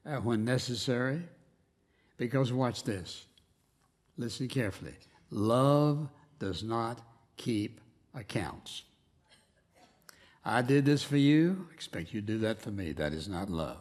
uh, 0.07 0.19
when 0.19 0.45
necessary. 0.45 1.25
Because 2.17 2.53
watch 2.53 2.85
this. 2.85 3.27
Listen 4.17 4.47
carefully. 4.47 4.95
Love 5.33 6.09
does 6.39 6.63
not 6.63 7.01
keep 7.37 7.81
accounts. 8.15 8.85
I 10.45 10.63
did 10.63 10.85
this 10.85 11.03
for 11.03 11.17
you, 11.17 11.69
expect 11.75 12.15
you 12.15 12.21
to 12.21 12.27
do 12.27 12.39
that 12.39 12.61
for 12.61 12.71
me. 12.71 12.93
That 12.93 13.13
is 13.13 13.29
not 13.29 13.51
love. 13.51 13.79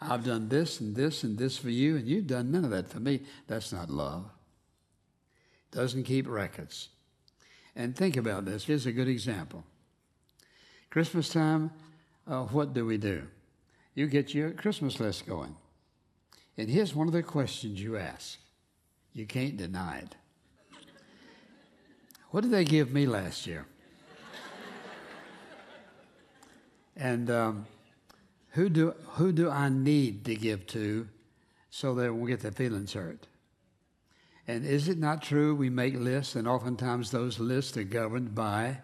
I've 0.00 0.24
done 0.24 0.48
this 0.48 0.80
and 0.80 0.94
this 0.94 1.24
and 1.24 1.38
this 1.38 1.56
for 1.56 1.70
you, 1.70 1.96
and 1.96 2.06
you've 2.06 2.26
done 2.26 2.52
none 2.52 2.64
of 2.64 2.70
that 2.70 2.88
for 2.88 3.00
me. 3.00 3.20
That's 3.46 3.72
not 3.72 3.90
love. 3.90 4.26
Doesn't 5.70 6.04
keep 6.04 6.28
records. 6.28 6.90
And 7.74 7.96
think 7.96 8.16
about 8.16 8.44
this. 8.44 8.64
Here's 8.64 8.86
a 8.86 8.92
good 8.92 9.08
example. 9.08 9.64
Christmas 10.90 11.28
time, 11.28 11.72
uh, 12.26 12.44
what 12.44 12.72
do 12.72 12.86
we 12.86 12.98
do? 12.98 13.26
You 13.94 14.06
get 14.06 14.34
your 14.34 14.50
Christmas 14.52 15.00
list 15.00 15.26
going. 15.26 15.56
And 16.56 16.68
here's 16.68 16.94
one 16.94 17.08
of 17.08 17.12
the 17.12 17.22
questions 17.22 17.80
you 17.80 17.96
ask. 17.96 18.38
You 19.12 19.26
can't 19.26 19.56
deny 19.56 19.98
it. 19.98 20.14
What 22.30 22.42
did 22.42 22.50
they 22.50 22.64
give 22.64 22.92
me 22.92 23.06
last 23.06 23.46
year? 23.46 23.66
And 26.96 27.30
um, 27.30 27.66
who, 28.50 28.68
do, 28.68 28.94
who 29.12 29.32
do 29.32 29.50
I 29.50 29.68
need 29.68 30.24
to 30.26 30.34
give 30.34 30.66
to 30.68 31.08
so 31.70 31.94
they 31.94 32.08
won't 32.08 32.28
get 32.28 32.40
their 32.40 32.52
feelings 32.52 32.92
hurt? 32.92 33.26
And 34.46 34.64
is 34.64 34.88
it 34.88 34.98
not 34.98 35.22
true 35.22 35.54
we 35.54 35.70
make 35.70 35.94
lists, 35.94 36.36
and 36.36 36.46
oftentimes 36.46 37.10
those 37.10 37.38
lists 37.38 37.76
are 37.76 37.84
governed 37.84 38.34
by 38.34 38.78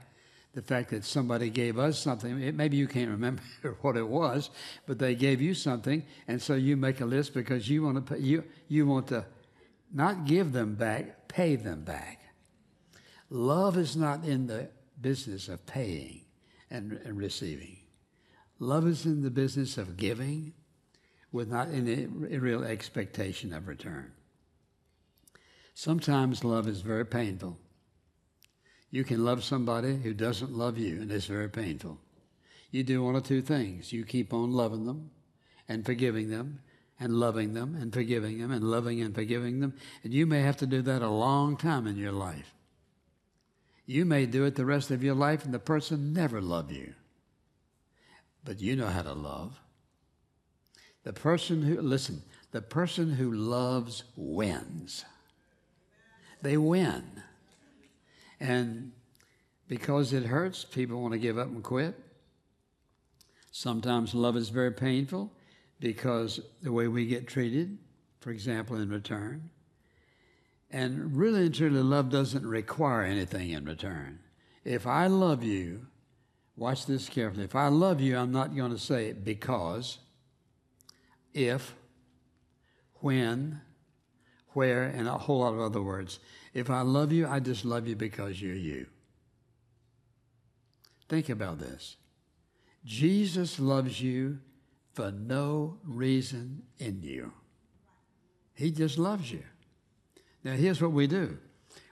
the 0.55 0.63
fact 0.63 0.91
that 0.91 1.05
somebody 1.05 1.49
gave 1.49 1.79
us 1.79 1.99
something. 1.99 2.41
It, 2.43 2.55
maybe 2.55 2.77
you 2.77 2.89
can't 2.89 3.11
remember 3.11 3.43
what 3.83 3.97
it 3.97 4.07
was, 4.07 4.51
but 4.87 4.99
they 4.99 5.15
gave 5.15 5.41
you 5.41 5.55
something, 5.55 6.05
and 6.27 6.41
so 6.41 6.55
you 6.55 6.77
make 6.77 7.01
a 7.01 7.05
list 7.05 7.35
because 7.35 7.69
you 7.69 7.83
want 7.85 7.97
to 7.97 8.15
pay, 8.15 8.21
you 8.21 8.45
you 8.69 8.87
want 8.87 9.09
to 9.09 9.25
not 9.93 10.25
give 10.25 10.53
them 10.53 10.75
back, 10.75 11.29
pay 11.29 11.57
them 11.57 11.83
back. 11.83 12.21
Love 13.29 13.77
is 13.77 13.97
not 13.97 14.25
in 14.25 14.47
the 14.47 14.69
business 15.01 15.49
of 15.49 15.65
paying 15.67 16.23
and, 16.71 16.93
and 17.05 17.17
receiving. 17.17 17.77
Love 18.61 18.87
is 18.87 19.07
in 19.07 19.23
the 19.23 19.31
business 19.31 19.79
of 19.79 19.97
giving 19.97 20.53
with 21.33 21.49
not 21.49 21.69
any 21.71 22.05
real 22.07 22.63
expectation 22.63 23.55
of 23.55 23.67
return. 23.67 24.13
Sometimes 25.75 26.45
love 26.45 26.69
is 26.69 26.83
very 26.83 27.07
painful. 27.07 27.57
You 28.91 29.03
can 29.03 29.25
love 29.25 29.43
somebody 29.43 29.97
who 29.97 30.13
doesn't 30.13 30.53
love 30.53 30.77
you, 30.77 31.01
and 31.01 31.11
it's 31.11 31.25
very 31.25 31.49
painful. 31.49 31.99
You 32.71 32.83
do 32.83 33.03
one 33.03 33.17
of 33.17 33.23
two 33.23 33.41
things. 33.41 33.95
You 33.95 34.05
keep 34.05 34.35
on 34.35 34.53
loving 34.53 34.85
them 34.85 35.11
and 35.67 35.87
forgiving 35.87 36.29
them 36.29 36.61
and 36.99 37.15
loving 37.15 37.55
them 37.55 37.75
and 37.75 37.93
forgiving 37.95 38.39
them 38.39 38.51
and 38.51 38.63
loving 38.63 39.01
and 39.01 39.15
forgiving 39.15 39.61
them. 39.61 39.73
And 40.05 40.13
you 40.13 40.27
may 40.27 40.43
have 40.43 40.59
to 40.59 40.67
do 40.67 40.83
that 40.83 41.01
a 41.01 41.09
long 41.09 41.57
time 41.57 41.87
in 41.87 41.97
your 41.97 42.13
life. 42.13 42.55
You 43.87 44.05
may 44.05 44.27
do 44.27 44.45
it 44.45 44.55
the 44.55 44.67
rest 44.67 44.91
of 44.91 45.03
your 45.03 45.15
life 45.15 45.45
and 45.45 45.55
the 45.55 45.59
person 45.59 46.13
never 46.13 46.43
love 46.43 46.71
you. 46.71 46.95
But 48.45 48.61
you 48.61 48.77
know 48.77 48.87
how 48.87 49.03
to 49.03 49.13
love. 49.13 49.61
The 51.05 51.13
person 51.13 51.63
who, 51.63 51.81
listen, 51.81 52.23
the 52.53 52.63
person 52.63 53.13
who 53.15 53.33
loves 53.33 54.05
wins. 54.17 55.05
They 56.43 56.57
win. 56.57 57.23
And 58.39 58.93
because 59.69 60.13
it 60.13 60.25
hurts, 60.25 60.65
people 60.65 61.01
want 61.01 61.13
to 61.13 61.19
give 61.19 61.39
up 61.39 61.49
and 61.49 61.63
quit. 61.63 61.95
Sometimes 63.53 64.15
love 64.15 64.37
is 64.37 64.49
very 64.49 64.73
painful 64.73 65.31
because 65.81 66.41
the 66.63 66.73
way 66.73 66.89
we 66.89 67.07
get 67.07 67.27
treated, 67.27 67.79
for 68.21 68.31
example, 68.31 68.77
in 68.77 68.91
return. 68.91 69.51
And 70.71 71.17
really 71.17 71.47
and 71.47 71.55
truly, 71.55 71.83
love 71.83 72.11
doesn't 72.11 72.47
require 72.47 73.03
anything 73.03 73.51
in 73.51 73.65
return. 73.65 74.21
If 74.65 74.87
I 74.87 75.09
love 75.09 75.43
you, 75.43 75.87
watch 76.61 76.85
this 76.85 77.09
carefully. 77.09 77.45
If 77.45 77.57
I 77.57 77.69
love 77.69 78.03
you, 78.03 78.19
I'm 78.19 78.33
not 78.33 78.55
going 78.55 78.71
to 78.71 78.79
say 78.79 79.07
it 79.07 79.25
because, 79.25 79.99
if, 81.33 81.75
when, 82.97 83.63
where, 84.51 84.85
and 84.85 85.09
a 85.09 85.13
whole 85.13 85.41
lot 85.41 85.55
of 85.55 85.61
other 85.61 85.81
words. 85.81 86.21
If 86.53 86.69
I 86.69 86.83
love 86.83 87.13
you, 87.13 87.27
I 87.27 87.41
just 87.41 87.65
love 87.65 87.89
you 87.89 87.97
because 87.97 88.43
you're 88.43 88.55
you. 88.55 88.87
Think 91.09 91.31
about 91.31 91.59
this. 91.59 91.97
Jesus 92.85 93.59
loves 93.59 94.01
you 94.01 94.39
for 94.93 95.11
no 95.11 95.79
reason 95.85 96.65
in 96.79 97.03
you. 97.03 97.33
He 98.55 98.71
just 98.71 98.99
loves 98.99 99.33
you. 99.33 99.43
Now, 100.45 100.53
here's 100.53 100.83
what 100.83 100.93
we 100.93 101.07
do 101.07 101.39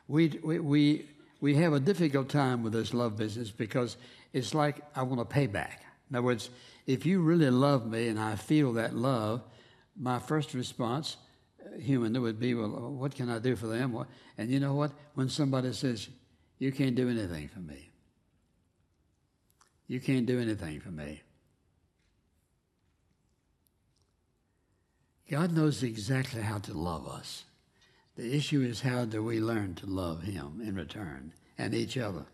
we, 0.09 0.39
we, 0.43 0.59
we, 0.59 1.09
we 1.41 1.55
have 1.55 1.73
a 1.73 1.81
difficult 1.81 2.29
time 2.29 2.63
with 2.63 2.75
this 2.75 2.93
love 2.93 3.17
business 3.17 3.51
because 3.51 3.97
it's 4.33 4.55
like 4.55 4.81
I 4.95 5.03
want 5.03 5.21
to 5.21 5.25
pay 5.25 5.47
back. 5.47 5.85
In 6.11 6.17
other 6.17 6.25
words, 6.25 6.51
if 6.87 7.05
you 7.05 7.21
really 7.21 7.51
love 7.51 7.87
me 7.87 8.09
and 8.09 8.19
I 8.19 8.37
feel 8.37 8.73
that 8.75 8.95
love, 8.95 9.43
my 9.97 10.19
first 10.19 10.55
response, 10.55 11.17
uh, 11.65 11.79
human, 11.79 12.21
would 12.21 12.39
be, 12.39 12.55
well, 12.55 12.69
what 12.69 13.15
can 13.15 13.29
I 13.29 13.39
do 13.39 13.57
for 13.57 13.67
them? 13.67 14.07
And 14.37 14.51
you 14.51 14.61
know 14.61 14.75
what? 14.75 14.93
When 15.15 15.29
somebody 15.29 15.73
says, 15.73 16.09
you 16.59 16.73
can't 16.73 16.95
do 16.95 17.09
anything 17.09 17.49
for 17.49 17.61
me, 17.61 17.91
you 19.87 20.01
can't 20.01 20.27
do 20.27 20.41
anything 20.41 20.81
for 20.81 20.91
me. 20.91 21.23
God 25.31 25.53
knows 25.53 25.83
exactly 25.83 26.41
how 26.41 26.59
to 26.59 26.73
love 26.73 27.07
us. 27.07 27.45
The 28.17 28.35
issue 28.35 28.63
is 28.63 28.81
how 28.81 29.05
do 29.05 29.23
we 29.23 29.41
learn 29.41 29.75
to 29.77 29.87
love 29.87 30.23
Him 30.23 30.63
in 30.65 30.75
return 30.75 31.35
and 31.59 31.75
each 31.75 31.99
other? 31.99 32.25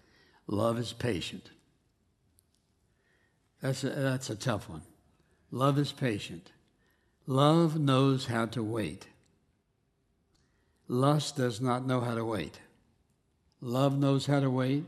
Love 0.47 0.79
is 0.79 0.93
patient. 0.93 1.51
That's 3.65 3.83
a, 3.83 3.89
that's 3.89 4.29
a 4.29 4.35
tough 4.35 4.69
one. 4.69 4.83
Love 5.51 5.79
is 5.79 5.91
patient. 5.91 6.51
Love 7.27 7.79
knows 7.81 8.27
how 8.27 8.45
to 8.45 8.63
wait. 8.63 9.07
Lust 10.87 11.37
does 11.37 11.63
not 11.63 11.87
know 11.87 12.03
how 12.03 12.15
to 12.15 12.27
wait. 12.27 12.61
Love 13.63 13.99
knows 13.99 14.27
how 14.27 14.41
to 14.41 14.51
wait. 14.51 14.85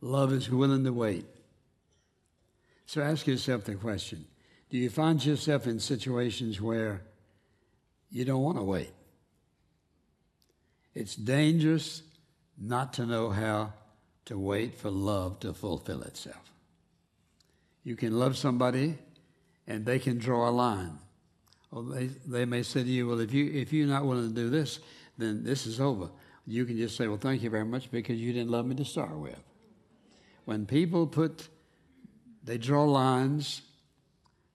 Love 0.00 0.32
is 0.32 0.50
willing 0.50 0.82
to 0.82 0.92
wait. 0.92 1.24
So 2.86 3.00
ask 3.00 3.28
yourself 3.28 3.62
the 3.62 3.76
question 3.76 4.24
Do 4.70 4.76
you 4.76 4.90
find 4.90 5.24
yourself 5.24 5.68
in 5.68 5.78
situations 5.78 6.60
where 6.60 7.02
you 8.10 8.24
don't 8.24 8.42
want 8.42 8.58
to 8.58 8.64
wait? 8.64 8.92
It's 10.96 11.14
dangerous 11.14 12.02
not 12.60 12.92
to 12.94 13.06
know 13.06 13.30
how 13.30 13.74
to 14.24 14.36
wait 14.36 14.74
for 14.74 14.90
love 14.90 15.38
to 15.40 15.54
fulfill 15.54 16.02
itself. 16.02 16.55
You 17.86 17.94
can 17.94 18.18
love 18.18 18.36
somebody 18.36 18.98
and 19.68 19.86
they 19.86 20.00
can 20.00 20.18
draw 20.18 20.48
a 20.48 20.50
line. 20.50 20.98
Or 21.70 21.84
they, 21.84 22.06
they 22.26 22.44
may 22.44 22.64
say 22.64 22.82
to 22.82 22.88
you, 22.88 23.06
well, 23.06 23.20
if, 23.20 23.32
you, 23.32 23.48
if 23.52 23.72
you're 23.72 23.86
not 23.86 24.04
willing 24.04 24.28
to 24.28 24.34
do 24.34 24.50
this, 24.50 24.80
then 25.16 25.44
this 25.44 25.68
is 25.68 25.80
over. 25.80 26.10
You 26.48 26.64
can 26.64 26.76
just 26.76 26.96
say, 26.96 27.06
well, 27.06 27.16
thank 27.16 27.44
you 27.44 27.50
very 27.50 27.64
much 27.64 27.88
because 27.92 28.18
you 28.18 28.32
didn't 28.32 28.50
love 28.50 28.66
me 28.66 28.74
to 28.74 28.84
start 28.84 29.16
with. 29.16 29.38
When 30.46 30.66
people 30.66 31.06
put, 31.06 31.46
they 32.42 32.58
draw 32.58 32.82
lines, 32.82 33.62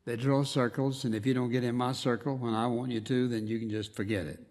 they 0.03 0.17
draw 0.17 0.43
circles, 0.43 1.05
and 1.05 1.15
if 1.15 1.25
you 1.25 1.33
don't 1.33 1.51
get 1.51 1.63
in 1.63 1.75
my 1.75 1.93
circle 1.93 2.35
when 2.35 2.53
I 2.53 2.67
want 2.67 2.91
you 2.91 2.99
to, 2.99 3.27
then 3.29 3.47
you 3.47 3.59
can 3.59 3.69
just 3.69 3.95
forget 3.95 4.25
it. 4.25 4.41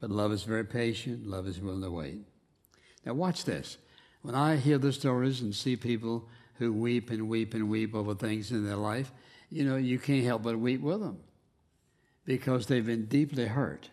But 0.00 0.10
love 0.10 0.32
is 0.32 0.42
very 0.42 0.66
patient, 0.66 1.26
love 1.26 1.46
is 1.46 1.60
willing 1.60 1.80
to 1.80 1.90
wait. 1.90 2.20
Now, 3.06 3.14
watch 3.14 3.44
this. 3.44 3.78
When 4.20 4.34
I 4.34 4.56
hear 4.56 4.76
the 4.76 4.92
stories 4.92 5.40
and 5.40 5.54
see 5.54 5.76
people 5.76 6.28
who 6.58 6.72
weep 6.72 7.10
and 7.10 7.28
weep 7.28 7.54
and 7.54 7.68
weep 7.68 7.94
over 7.94 8.14
things 8.14 8.50
in 8.50 8.64
their 8.64 8.76
life, 8.76 9.12
you 9.50 9.64
know, 9.64 9.76
you 9.76 9.98
can't 9.98 10.24
help 10.24 10.42
but 10.42 10.58
weep 10.58 10.80
with 10.80 11.00
them 11.00 11.18
because 12.24 12.66
they've 12.66 12.86
been 12.86 13.06
deeply 13.06 13.46
hurt. 13.46 13.90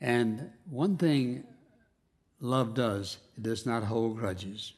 And 0.00 0.50
one 0.68 0.96
thing 0.96 1.44
love 2.40 2.74
does, 2.74 3.18
it 3.36 3.42
does 3.42 3.66
not 3.66 3.84
hold 3.84 4.16
grudges. 4.16 4.72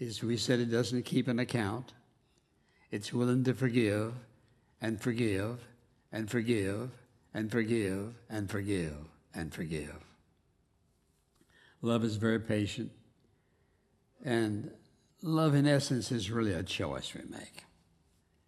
As 0.00 0.22
we 0.22 0.36
said, 0.36 0.60
it 0.60 0.70
doesn't 0.70 1.04
keep 1.04 1.26
an 1.26 1.38
account. 1.38 1.94
It's 2.90 3.12
willing 3.12 3.44
to 3.44 3.54
forgive 3.54 4.12
and 4.80 5.00
forgive 5.00 5.66
and 6.12 6.30
forgive 6.30 6.90
and 7.32 7.50
forgive 7.50 8.14
and 8.28 8.50
forgive 8.50 8.96
and 9.34 9.52
forgive. 9.52 10.04
Love 11.82 12.04
is 12.04 12.16
very 12.16 12.40
patient. 12.40 12.90
And 14.24 14.70
love, 15.22 15.54
in 15.54 15.66
essence, 15.66 16.12
is 16.12 16.30
really 16.30 16.52
a 16.52 16.62
choice 16.62 17.14
we 17.14 17.22
make. 17.28 17.64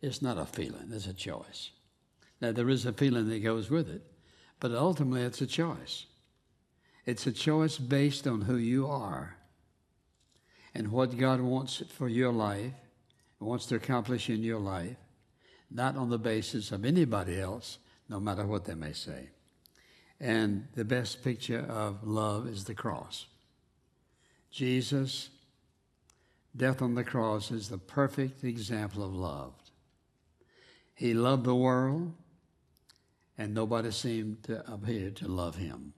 It's 0.00 0.22
not 0.22 0.38
a 0.38 0.46
feeling, 0.46 0.90
it's 0.92 1.06
a 1.06 1.14
choice. 1.14 1.70
Now, 2.40 2.52
there 2.52 2.68
is 2.68 2.86
a 2.86 2.92
feeling 2.92 3.28
that 3.28 3.42
goes 3.42 3.68
with 3.68 3.88
it, 3.88 4.02
but 4.60 4.72
ultimately, 4.72 5.22
it's 5.22 5.40
a 5.40 5.46
choice. 5.46 6.06
It's 7.04 7.26
a 7.26 7.32
choice 7.32 7.78
based 7.78 8.26
on 8.26 8.42
who 8.42 8.56
you 8.56 8.86
are 8.86 9.36
and 10.74 10.92
what 10.92 11.16
God 11.16 11.40
wants 11.40 11.82
for 11.88 12.08
your 12.08 12.32
life, 12.32 12.72
wants 13.40 13.66
to 13.66 13.76
accomplish 13.76 14.28
in 14.28 14.42
your 14.42 14.60
life, 14.60 14.96
not 15.70 15.96
on 15.96 16.10
the 16.10 16.18
basis 16.18 16.70
of 16.70 16.84
anybody 16.84 17.40
else, 17.40 17.78
no 18.08 18.20
matter 18.20 18.46
what 18.46 18.64
they 18.64 18.74
may 18.74 18.92
say. 18.92 19.30
And 20.20 20.68
the 20.74 20.84
best 20.84 21.22
picture 21.22 21.64
of 21.68 22.06
love 22.06 22.46
is 22.46 22.64
the 22.64 22.74
cross. 22.74 23.26
Jesus 24.50 25.30
death 26.58 26.82
on 26.82 26.94
the 26.94 27.04
cross 27.04 27.50
is 27.50 27.68
the 27.68 27.78
perfect 27.78 28.44
example 28.44 29.04
of 29.04 29.14
love. 29.14 29.54
He 30.94 31.14
loved 31.14 31.44
the 31.44 31.54
world, 31.54 32.12
and 33.38 33.54
nobody 33.54 33.92
seemed 33.92 34.42
to 34.44 34.70
appear 34.70 35.10
to 35.12 35.28
love 35.28 35.56
him. 35.56 35.94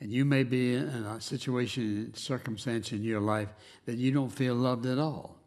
And 0.00 0.12
you 0.12 0.24
may 0.24 0.44
be 0.44 0.74
in 0.74 0.86
a 0.86 1.20
situation, 1.20 2.14
circumstance 2.14 2.92
in 2.92 3.02
your 3.02 3.20
life 3.20 3.48
that 3.86 3.96
you 3.96 4.12
don't 4.12 4.30
feel 4.30 4.54
loved 4.54 4.86
at 4.86 4.98
all. 4.98 5.38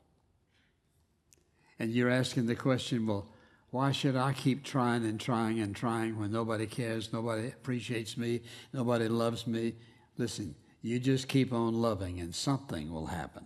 And 1.80 1.92
you're 1.92 2.10
asking 2.10 2.48
the 2.48 2.56
question, 2.56 3.08
well, 3.08 3.30
why 3.70 3.92
should 3.92 4.16
I 4.16 4.34
keep 4.34 4.64
trying 4.64 5.06
and 5.06 5.20
trying 5.20 5.60
and 5.60 5.76
trying 5.76 6.20
when 6.20 6.32
nobody 6.32 6.66
cares, 6.66 7.14
nobody 7.14 7.48
appreciates 7.48 8.18
me, 8.18 8.42
nobody 8.74 9.08
loves 9.08 9.46
me? 9.46 9.76
Listen, 10.18 10.56
you 10.88 11.00
just 11.00 11.28
keep 11.28 11.54
on 11.54 11.74
loving, 11.74 12.20
and 12.20 12.34
something 12.34 12.92
will 12.92 13.08
happen. 13.08 13.46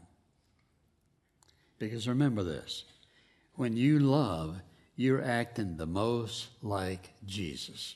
Because 1.80 2.08
remember 2.08 2.43
this 2.43 2.84
when 3.56 3.75
you 3.75 3.99
love, 3.99 4.62
you're 4.95 5.23
acting 5.23 5.77
the 5.77 5.86
most 5.86 6.49
like 6.62 7.12
Jesus. 7.25 7.95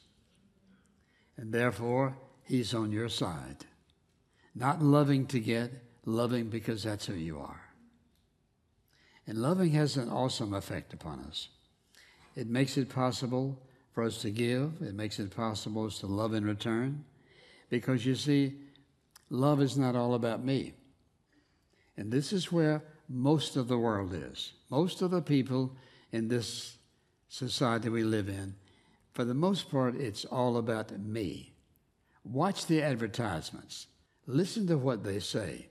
And 1.38 1.54
therefore, 1.54 2.18
He's 2.44 2.74
on 2.74 2.92
your 2.92 3.10
side. 3.10 3.66
Not 4.54 4.82
loving 4.82 5.28
to 5.28 5.40
get, 5.40 5.72
loving 6.06 6.50
because 6.50 6.84
that's 6.84 7.06
who 7.06 7.14
you 7.14 7.40
are. 7.40 7.62
And 9.28 9.40
loving 9.40 9.72
has 9.72 9.98
an 9.98 10.10
awesome 10.10 10.54
effect 10.54 10.94
upon 10.94 11.20
us. 11.22 11.50
It 12.36 12.48
makes 12.48 12.78
it 12.78 12.90
possible 12.90 13.60
for 13.94 14.04
us 14.04 14.22
to 14.22 14.30
give, 14.30 14.82
it 14.82 14.94
makes 14.94 15.20
it 15.20 15.36
possible 15.36 15.90
to 15.90 16.06
love 16.06 16.34
in 16.34 16.46
return. 16.46 17.06
Because 17.70 18.06
you 18.06 18.16
see, 18.16 18.54
love 19.30 19.62
is 19.62 19.78
not 19.78 19.96
all 19.96 20.14
about 20.14 20.44
me. 20.44 20.74
And 21.98 22.12
this 22.12 22.34
is 22.34 22.52
where 22.52 22.84
most 23.08 23.56
of 23.56 23.68
the 23.68 23.78
world 23.78 24.14
is. 24.14 24.54
Most 24.70 25.02
of 25.02 25.12
the 25.12 25.22
people 25.22 25.76
in 26.12 26.28
this 26.28 26.78
society 27.30 27.90
we 27.90 28.04
live 28.04 28.30
in, 28.30 28.56
for 29.14 29.24
the 29.24 29.34
most 29.34 29.72
part, 29.72 29.96
it's 29.96 30.26
all 30.26 30.58
about 30.58 30.98
me. 31.00 31.54
Watch 32.24 32.66
the 32.66 32.82
advertisements. 32.82 33.88
Listen 34.28 34.68
to 34.68 34.78
what 34.78 35.04
they 35.04 35.20
say. 35.20 35.68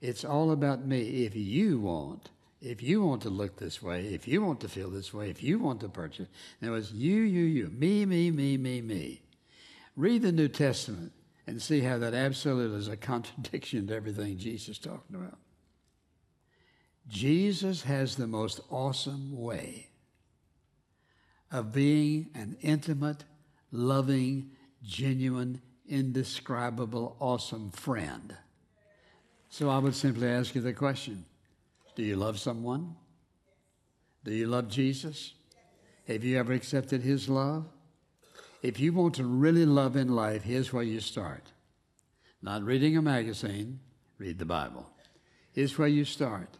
It's 0.00 0.24
all 0.24 0.50
about 0.50 0.84
me. 0.84 1.24
If 1.24 1.36
you 1.36 1.78
want, 1.78 2.30
if 2.60 2.82
you 2.82 3.02
want 3.02 3.22
to 3.22 3.30
look 3.30 3.56
this 3.56 3.82
way, 3.82 4.06
if 4.06 4.26
you 4.26 4.42
want 4.42 4.60
to 4.60 4.68
feel 4.68 4.90
this 4.90 5.14
way, 5.14 5.30
if 5.30 5.42
you 5.42 5.58
want 5.58 5.80
to 5.80 5.88
purchase, 5.88 6.28
and 6.60 6.70
it 6.70 6.72
was 6.72 6.92
you, 6.92 7.20
you, 7.22 7.44
you, 7.44 7.68
me, 7.68 8.04
me, 8.04 8.30
me, 8.30 8.56
me, 8.56 8.80
me. 8.80 9.22
Read 9.96 10.22
the 10.22 10.32
New 10.32 10.48
Testament 10.48 11.12
and 11.46 11.60
see 11.60 11.80
how 11.80 11.98
that 11.98 12.14
absolutely 12.14 12.78
is 12.78 12.88
a 12.88 12.96
contradiction 12.96 13.86
to 13.88 13.94
everything 13.94 14.38
Jesus 14.38 14.78
talked 14.78 15.10
about. 15.10 15.38
Jesus 17.08 17.82
has 17.82 18.16
the 18.16 18.26
most 18.26 18.60
awesome 18.70 19.36
way 19.36 19.88
of 21.50 21.72
being 21.72 22.30
an 22.34 22.56
intimate, 22.62 23.24
loving, 23.72 24.50
genuine, 24.82 25.60
indescribable, 25.88 27.16
awesome 27.18 27.70
friend. 27.70 28.36
So 29.48 29.68
I 29.68 29.78
would 29.78 29.94
simply 29.94 30.28
ask 30.28 30.54
you 30.54 30.60
the 30.60 30.72
question 30.72 31.24
Do 31.94 32.02
you 32.02 32.16
love 32.16 32.38
someone? 32.38 32.96
Do 34.24 34.32
you 34.32 34.46
love 34.46 34.68
Jesus? 34.68 35.34
Have 36.06 36.24
you 36.24 36.38
ever 36.38 36.52
accepted 36.52 37.02
his 37.02 37.28
love? 37.28 37.66
If 38.62 38.78
you 38.78 38.92
want 38.92 39.16
to 39.16 39.24
really 39.24 39.66
love 39.66 39.96
in 39.96 40.14
life, 40.14 40.44
here's 40.44 40.72
where 40.72 40.84
you 40.84 41.00
start. 41.00 41.50
Not 42.40 42.62
reading 42.62 42.96
a 42.96 43.02
magazine, 43.02 43.80
read 44.18 44.38
the 44.38 44.44
Bible. 44.44 44.88
Here's 45.52 45.76
where 45.76 45.88
you 45.88 46.04
start. 46.04 46.58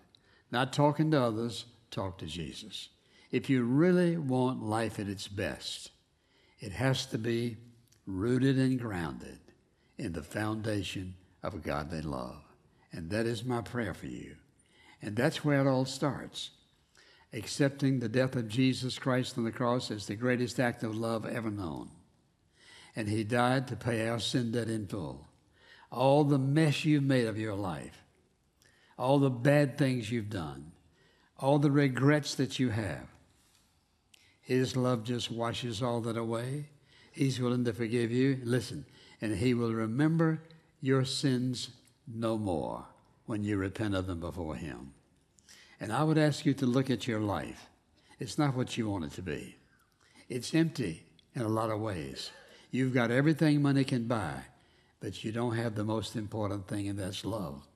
Not 0.50 0.72
talking 0.72 1.12
to 1.12 1.22
others, 1.22 1.64
talk 1.92 2.18
to 2.18 2.26
Jesus. 2.26 2.88
If 3.30 3.48
you 3.48 3.62
really 3.62 4.16
want 4.16 4.64
life 4.64 4.98
at 4.98 5.08
its 5.08 5.28
best, 5.28 5.92
it 6.58 6.72
has 6.72 7.06
to 7.06 7.18
be 7.18 7.56
rooted 8.04 8.58
and 8.58 8.80
grounded 8.80 9.38
in 9.96 10.12
the 10.12 10.22
foundation 10.22 11.14
of 11.44 11.54
a 11.54 11.58
godly 11.58 12.02
love. 12.02 12.42
And 12.92 13.10
that 13.10 13.26
is 13.26 13.44
my 13.44 13.62
prayer 13.62 13.94
for 13.94 14.06
you. 14.06 14.34
And 15.00 15.14
that's 15.14 15.44
where 15.44 15.60
it 15.60 15.68
all 15.68 15.84
starts. 15.84 16.50
Accepting 17.32 17.98
the 17.98 18.08
death 18.08 18.36
of 18.36 18.48
Jesus 18.48 18.98
Christ 18.98 19.38
on 19.38 19.44
the 19.44 19.52
cross 19.52 19.90
as 19.90 20.06
the 20.06 20.16
greatest 20.16 20.60
act 20.60 20.82
of 20.82 20.94
love 20.94 21.26
ever 21.26 21.50
known. 21.50 21.88
And 22.94 23.08
he 23.08 23.24
died 23.24 23.68
to 23.68 23.76
pay 23.76 24.08
our 24.08 24.20
sin 24.20 24.52
debt 24.52 24.68
in 24.68 24.86
full. 24.86 25.28
All 25.90 26.24
the 26.24 26.38
mess 26.38 26.84
you've 26.84 27.02
made 27.02 27.26
of 27.26 27.38
your 27.38 27.54
life, 27.54 28.02
all 28.98 29.18
the 29.18 29.30
bad 29.30 29.78
things 29.78 30.10
you've 30.10 30.30
done, 30.30 30.72
all 31.38 31.58
the 31.58 31.70
regrets 31.70 32.34
that 32.34 32.58
you 32.58 32.70
have. 32.70 33.08
His 34.42 34.76
love 34.76 35.04
just 35.04 35.30
washes 35.30 35.82
all 35.82 36.00
that 36.02 36.16
away. 36.16 36.68
He's 37.12 37.40
willing 37.40 37.64
to 37.64 37.72
forgive 37.72 38.10
you. 38.10 38.40
Listen, 38.42 38.84
and 39.20 39.36
He 39.36 39.54
will 39.54 39.72
remember 39.72 40.42
your 40.80 41.04
sins 41.04 41.70
no 42.06 42.36
more 42.36 42.84
when 43.26 43.44
you 43.44 43.56
repent 43.56 43.94
of 43.94 44.06
them 44.06 44.20
before 44.20 44.56
Him. 44.56 44.92
And 45.82 45.92
I 45.92 46.04
would 46.04 46.16
ask 46.16 46.46
you 46.46 46.54
to 46.54 46.64
look 46.64 46.90
at 46.90 47.08
your 47.08 47.18
life. 47.18 47.66
It's 48.20 48.38
not 48.38 48.54
what 48.54 48.78
you 48.78 48.88
want 48.88 49.06
it 49.06 49.12
to 49.14 49.22
be, 49.22 49.56
it's 50.28 50.54
empty 50.54 51.02
in 51.34 51.42
a 51.42 51.48
lot 51.48 51.70
of 51.70 51.80
ways. 51.80 52.30
You've 52.70 52.94
got 52.94 53.10
everything 53.10 53.60
money 53.60 53.82
can 53.82 54.06
buy, 54.06 54.44
but 55.00 55.24
you 55.24 55.32
don't 55.32 55.56
have 55.56 55.74
the 55.74 55.82
most 55.82 56.14
important 56.14 56.68
thing, 56.68 56.88
and 56.88 56.96
that's 56.98 57.24
love 57.24 57.66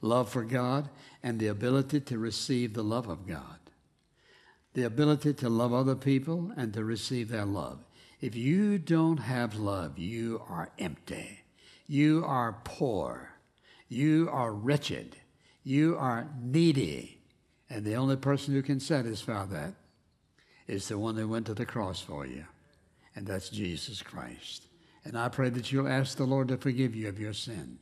love 0.00 0.28
for 0.28 0.44
God 0.44 0.88
and 1.22 1.38
the 1.38 1.48
ability 1.48 2.00
to 2.00 2.18
receive 2.18 2.74
the 2.74 2.82
love 2.82 3.08
of 3.08 3.26
God, 3.26 3.58
the 4.74 4.84
ability 4.84 5.34
to 5.34 5.48
love 5.48 5.72
other 5.72 5.94
people 5.94 6.50
and 6.56 6.72
to 6.74 6.84
receive 6.84 7.28
their 7.28 7.44
love. 7.44 7.78
If 8.20 8.34
you 8.36 8.78
don't 8.78 9.18
have 9.18 9.56
love, 9.56 9.98
you 9.98 10.42
are 10.48 10.70
empty. 10.78 11.40
You 11.86 12.24
are 12.26 12.56
poor. 12.64 13.30
You 13.88 14.28
are 14.30 14.52
wretched. 14.52 15.16
You 15.62 15.96
are 15.98 16.28
needy. 16.42 17.13
And 17.74 17.84
the 17.84 17.96
only 17.96 18.16
person 18.16 18.54
who 18.54 18.62
can 18.62 18.78
satisfy 18.78 19.44
that 19.46 19.74
is 20.66 20.88
the 20.88 20.98
one 20.98 21.16
who 21.16 21.28
went 21.28 21.46
to 21.46 21.54
the 21.54 21.66
cross 21.66 22.00
for 22.00 22.24
you 22.24 22.46
and 23.14 23.26
that's 23.26 23.48
Jesus 23.48 24.02
Christ. 24.02 24.66
And 25.04 25.16
I 25.18 25.28
pray 25.28 25.50
that 25.50 25.70
you'll 25.70 25.88
ask 25.88 26.16
the 26.16 26.24
Lord 26.24 26.48
to 26.48 26.56
forgive 26.56 26.94
you 26.94 27.08
of 27.08 27.20
your 27.20 27.32
sin. 27.32 27.78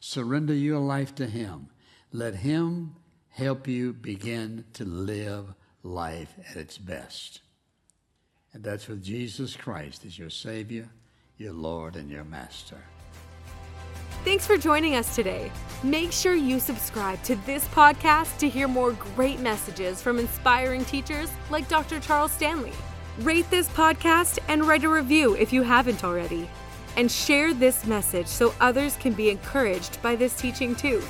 Surrender 0.00 0.54
your 0.54 0.80
life 0.80 1.14
to 1.16 1.26
Him. 1.26 1.68
Let 2.12 2.36
Him 2.36 2.96
help 3.28 3.68
you 3.68 3.92
begin 3.92 4.64
to 4.74 4.84
live 4.84 5.54
life 5.82 6.34
at 6.50 6.56
its 6.56 6.78
best. 6.78 7.40
And 8.52 8.62
that's 8.62 8.88
with 8.88 9.02
Jesus 9.02 9.56
Christ 9.56 10.04
as 10.04 10.18
your 10.18 10.30
Savior, 10.30 10.88
your 11.36 11.52
Lord, 11.52 11.96
and 11.96 12.10
your 12.10 12.24
Master. 12.24 12.82
Thanks 14.24 14.46
for 14.46 14.56
joining 14.56 14.96
us 14.96 15.14
today. 15.14 15.52
Make 15.82 16.10
sure 16.10 16.34
you 16.34 16.58
subscribe 16.58 17.22
to 17.24 17.36
this 17.44 17.68
podcast 17.68 18.38
to 18.38 18.48
hear 18.48 18.66
more 18.66 18.92
great 19.14 19.38
messages 19.38 20.00
from 20.00 20.18
inspiring 20.18 20.82
teachers 20.86 21.30
like 21.50 21.68
Dr. 21.68 22.00
Charles 22.00 22.32
Stanley. 22.32 22.72
Rate 23.18 23.48
this 23.50 23.68
podcast 23.68 24.38
and 24.48 24.64
write 24.64 24.84
a 24.84 24.88
review 24.88 25.34
if 25.34 25.52
you 25.52 25.60
haven't 25.60 26.04
already. 26.04 26.48
And 26.96 27.10
share 27.12 27.52
this 27.52 27.84
message 27.84 28.26
so 28.26 28.54
others 28.62 28.96
can 28.96 29.12
be 29.12 29.28
encouraged 29.28 30.00
by 30.00 30.16
this 30.16 30.34
teaching 30.34 30.74
too. 30.74 31.02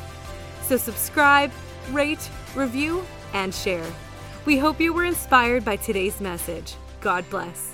So, 0.62 0.76
subscribe, 0.76 1.52
rate, 1.92 2.28
review, 2.56 3.04
and 3.32 3.54
share. 3.54 3.86
We 4.44 4.58
hope 4.58 4.80
you 4.80 4.92
were 4.92 5.04
inspired 5.04 5.64
by 5.64 5.76
today's 5.76 6.20
message. 6.20 6.74
God 7.00 7.24
bless. 7.30 7.73